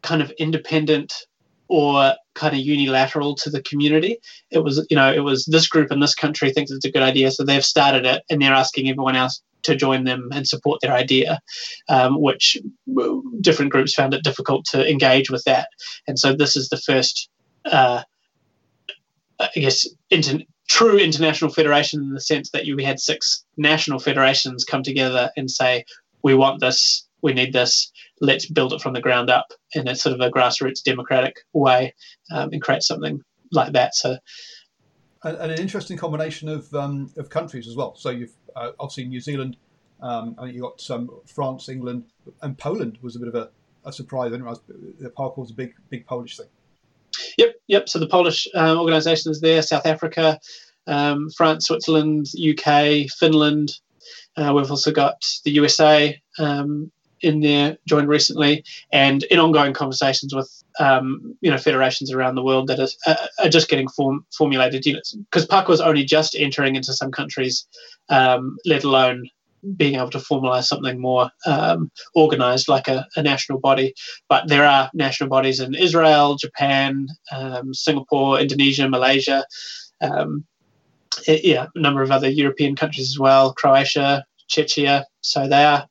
[0.01, 1.27] kind of independent
[1.67, 4.17] or kind of unilateral to the community.
[4.49, 7.03] It was, you know, it was this group in this country thinks it's a good
[7.03, 10.79] idea, so they've started it and they're asking everyone else to join them and support
[10.81, 11.41] their idea,
[11.89, 12.57] um, which
[13.41, 15.67] different groups found it difficult to engage with that.
[16.07, 17.29] And so this is the first,
[17.65, 18.03] uh,
[19.55, 24.63] I guess, inter- true international federation in the sense that you had six national federations
[24.63, 25.85] come together and say,
[26.23, 29.95] we want this, we need this, let's build it from the ground up in a
[29.95, 31.93] sort of a grassroots democratic way
[32.31, 33.21] um, and create something
[33.51, 33.95] like that.
[33.95, 34.17] So,
[35.23, 37.95] and, and an interesting combination of um, of countries as well.
[37.95, 39.57] So you've uh, obviously New Zealand.
[40.01, 42.05] Um, I think you got some France, England,
[42.41, 43.49] and Poland was a bit of a,
[43.85, 44.27] a surprise.
[44.27, 44.61] I didn't realize
[44.97, 46.47] the a big big Polish thing.
[47.41, 47.89] Yep, yep.
[47.89, 50.39] So the Polish um, organisation is there, South Africa,
[50.85, 53.71] um, France, Switzerland, UK, Finland.
[54.37, 60.35] Uh, we've also got the USA um, in there, joined recently, and in ongoing conversations
[60.35, 64.23] with um, you know federations around the world that are, uh, are just getting form,
[64.37, 65.13] formulated units.
[65.13, 67.67] Because parkour is only just entering into some countries,
[68.09, 69.27] um, let alone
[69.75, 73.93] being able to formalize something more um, organized like a, a, national body.
[74.29, 79.45] But there are national bodies in Israel, Japan, um, Singapore, Indonesia, Malaysia,
[80.01, 80.45] um,
[81.27, 85.03] yeah, a number of other European countries as well, Croatia, Czechia.
[85.21, 85.87] So they are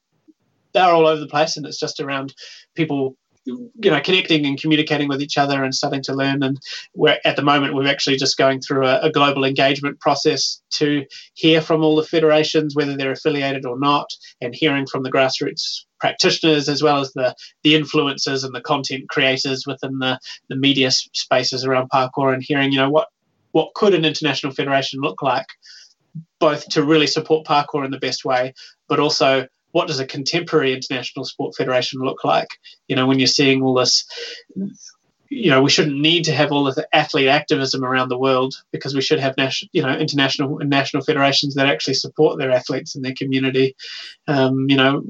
[0.73, 2.35] they're all over the place, and it's just around
[2.75, 6.43] people you know connecting and communicating with each other and starting to learn.
[6.43, 6.59] And
[6.95, 11.05] we're at the moment we're actually just going through a, a, global engagement process to
[11.34, 14.09] hear from all the federations whether they're affiliated or not
[14.41, 19.09] and hearing from the grassroots practitioners as well as the the influencers and the content
[19.09, 20.18] creators within the
[20.49, 23.09] the media spaces around parkour and hearing you know what
[23.53, 25.47] what could an international federation look like
[26.38, 28.53] both to really support parkour in the best way
[28.88, 32.49] but also what does a contemporary international sport federation look like?
[32.89, 34.05] You know, when you're seeing all this,
[35.29, 38.55] you know, we shouldn't need to have all of the athlete activism around the world
[38.73, 42.51] because we should have national, you know, international and national federations that actually support their
[42.51, 43.77] athletes and their community.
[44.27, 45.05] Um, you know,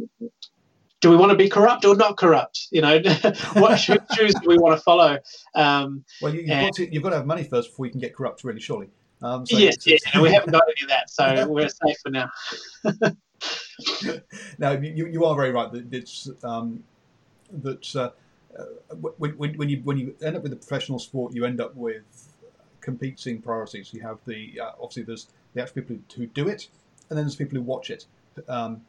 [1.01, 2.69] do we want to be corrupt or not corrupt?
[2.71, 3.01] You know,
[3.55, 5.19] what shoes do we want to follow?
[5.55, 8.45] Um, well, you, have got got to have money first before you can get corrupt,
[8.45, 8.91] really, surely.
[9.23, 12.31] Um, so yes, yes, we haven't got any of that, so we're safe for now.
[14.59, 16.83] Now you, you are very right that it's um,
[17.51, 18.11] that uh,
[19.19, 22.03] when, when, you when you end up with a professional sport, you end up with
[22.81, 23.93] competing priorities.
[23.93, 26.69] You have the uh, obviously there's the actual people who, do it,
[27.09, 28.07] and then there's people who watch it,
[28.49, 28.83] um,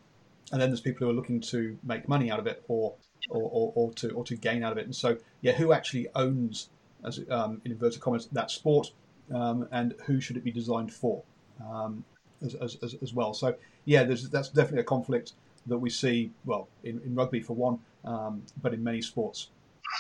[0.52, 2.94] and then there's people who are looking to make money out of it or
[3.30, 4.86] or, or, or to or to gain out of it.
[4.86, 6.70] And so yeah, who actually owns
[7.06, 8.92] as um, in inverted commas that sport,
[9.34, 11.24] um, and who should it be designed for?
[11.64, 12.04] Um,
[12.44, 13.34] as, as, as, well.
[13.34, 15.34] So yeah, that's definitely a conflict
[15.68, 16.32] that we see.
[16.46, 19.50] Well, in, in rugby for one, um, but in many sports,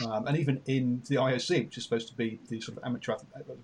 [0.05, 3.15] um, and even in the IOC, which is supposed to be the sort of amateur,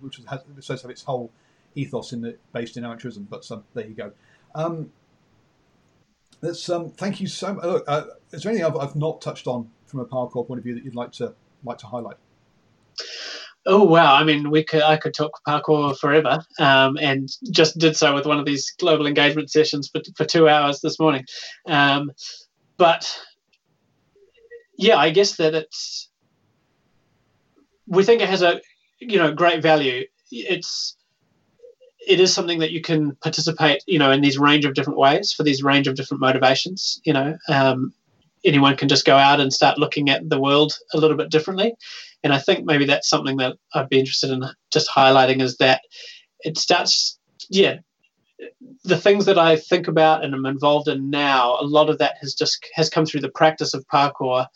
[0.02, 1.32] which has, supposed to have its whole
[1.76, 3.26] ethos in the, based in amateurism.
[3.30, 4.12] But um, there you go.
[4.56, 4.92] Um,
[6.42, 7.66] that's um, thank you so much.
[7.66, 10.64] Look, uh, is there anything I've, I've, not touched on from a parkour point of
[10.64, 12.18] view that you'd like to like to highlight?
[13.70, 14.16] Oh wow!
[14.16, 18.26] I mean, we could I could talk parkour forever, um, and just did so with
[18.26, 21.26] one of these global engagement sessions for for two hours this morning.
[21.66, 22.14] Um,
[22.78, 23.14] but
[24.78, 26.10] yeah, I guess that it's
[27.88, 28.62] we think it has a
[29.00, 30.06] you know great value.
[30.32, 30.96] It's
[32.08, 35.34] it is something that you can participate, you know, in these range of different ways
[35.34, 37.02] for these range of different motivations.
[37.04, 37.94] You know, um,
[38.46, 41.74] anyone can just go out and start looking at the world a little bit differently.
[42.24, 45.82] And I think maybe that's something that I'd be interested in just highlighting is that
[46.42, 47.78] it starts, yeah,
[48.84, 52.16] the things that I think about and I'm involved in now, a lot of that
[52.22, 54.48] has just has come through the practice of parkour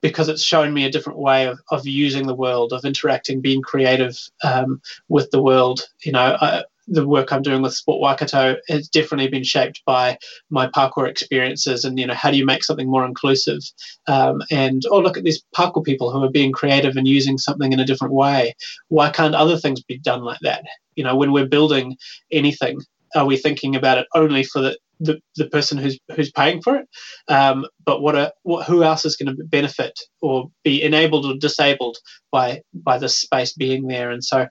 [0.00, 3.62] because it's shown me a different way of, of using the world, of interacting, being
[3.62, 5.88] creative um, with the world.
[6.04, 10.18] You know, I, the work I'm doing with Sport Waikato has definitely been shaped by
[10.50, 13.60] my parkour experiences and you know how do you make something more inclusive?
[14.06, 17.72] Um, and oh look at these parkour people who are being creative and using something
[17.72, 18.54] in a different way.
[18.88, 20.64] Why can't other things be done like that?
[20.96, 21.96] You know when we're building
[22.30, 22.80] anything
[23.14, 26.76] are we thinking about it only for the the, the person who's who's paying for
[26.76, 26.88] it?
[27.28, 31.36] Um, but what are what who else is going to benefit or be enabled or
[31.36, 31.98] disabled
[32.30, 34.10] by by this space being there?
[34.10, 34.46] And so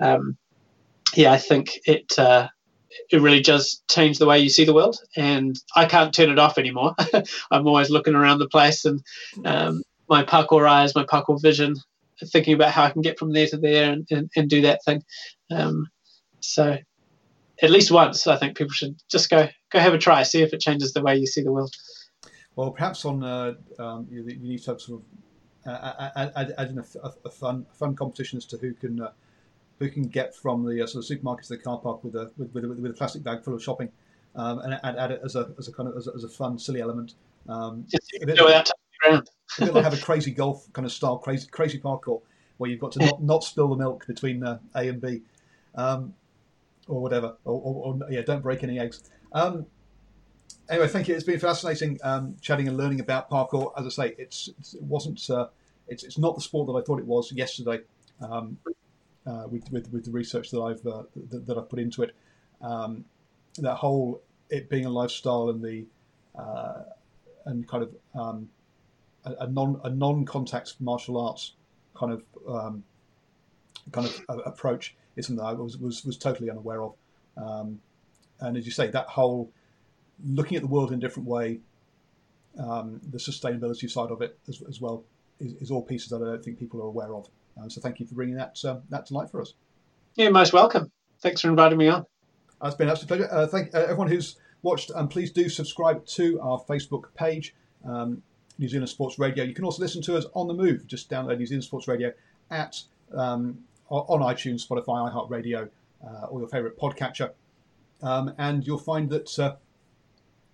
[0.00, 0.36] um,
[1.14, 2.48] yeah, I think it uh,
[3.10, 6.38] it really does change the way you see the world, and I can't turn it
[6.38, 6.94] off anymore.
[7.50, 9.02] I'm always looking around the place, and
[9.44, 11.76] um, my parkour eyes, my parkour vision,
[12.26, 14.84] thinking about how I can get from there to there and, and, and do that
[14.84, 15.02] thing.
[15.50, 15.88] Um,
[16.40, 16.78] so,
[17.62, 20.52] at least once, I think people should just go go have a try, see if
[20.52, 21.74] it changes the way you see the world.
[22.56, 26.70] Well, perhaps on uh, um, you, you, need to have sort of uh, add, add,
[26.70, 26.84] in a,
[27.24, 29.12] a, fun fun competition as to who can uh,
[29.78, 32.30] who can get from the uh, sort of supermarket to the car park with a
[32.36, 33.90] with, with, with a plastic bag full of shopping,
[34.36, 36.28] um, and add, add it as a as a kind of as a, as a
[36.28, 37.14] fun silly element.
[37.48, 38.68] Um, Just a bit, like,
[39.06, 39.22] a
[39.58, 42.20] bit like have a crazy golf kind of style, crazy crazy parkour
[42.58, 45.22] where you've got to not, not spill the milk between uh, A and B,
[45.76, 46.12] um,
[46.88, 49.08] or whatever, or, or, or, yeah, don't break any eggs.
[49.32, 49.64] Um,
[50.68, 51.14] anyway, thank you.
[51.14, 53.72] It's been fascinating um, chatting and learning about parkour.
[53.78, 55.46] As I say, it's, it's it wasn't uh,
[55.86, 57.80] it's it's not the sport that I thought it was yesterday.
[58.20, 58.58] Um,
[59.28, 62.14] uh, with, with, with the research that I've uh, that, that, I've put into it.
[62.62, 63.04] Um,
[63.58, 65.84] that whole it being a lifestyle and the
[66.38, 66.82] uh,
[67.44, 68.48] and kind of um,
[69.24, 71.54] a, a, non a non contact martial arts
[71.94, 72.84] kind of um,
[73.92, 76.94] kind of uh, approach is something I was, was was totally unaware of.
[77.36, 77.80] Um,
[78.40, 79.50] and as you say, that whole
[80.24, 81.60] looking at the world in a different way,
[82.58, 85.04] um, the sustainability side of it as, as well
[85.40, 87.28] is, is all pieces that I don't think people are aware of.
[87.60, 89.54] Uh, so thank you for bringing that uh, that to light for us.
[90.14, 90.90] You're most welcome.
[91.20, 92.04] Thanks for inviting me on.
[92.62, 93.28] It's been an absolute pleasure.
[93.30, 97.54] Uh, thank uh, everyone who's watched, and please do subscribe to our Facebook page,
[97.84, 98.22] um,
[98.58, 99.44] New Zealand Sports Radio.
[99.44, 100.86] You can also listen to us on the move.
[100.86, 102.12] Just download New Zealand Sports Radio
[102.50, 102.80] at
[103.14, 105.68] um, on iTunes, Spotify, iHeartRadio,
[106.04, 107.30] uh, or your favourite podcatcher,
[108.02, 109.56] um, and you'll find that uh,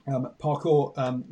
[0.07, 1.25] um, Parkour um,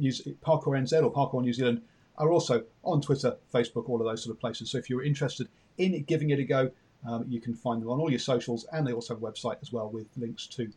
[0.44, 1.82] Parkour NZ or Parkour New Zealand
[2.18, 4.70] are also on Twitter, Facebook, all of those sort of places.
[4.70, 5.48] So if you're interested
[5.82, 6.70] in giving it a go,
[7.06, 9.56] um, you can find them on all your socials, and they also have a website
[9.60, 10.70] as well with links to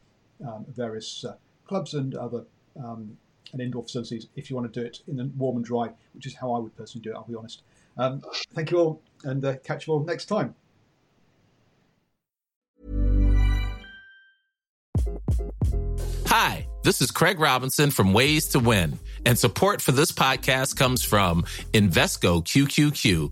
[0.45, 1.35] um, various uh,
[1.67, 2.45] clubs and other
[2.83, 3.15] um,
[3.53, 6.25] and indoor facilities if you want to do it in the warm and dry, which
[6.25, 7.15] is how I would personally do it.
[7.15, 7.61] I'll be honest.
[7.97, 10.55] Um, thank you all, and uh, catch you all next time.
[16.25, 21.03] Hi, this is Craig Robinson from Ways to Win, and support for this podcast comes
[21.03, 21.43] from
[21.73, 23.31] Invesco QQQ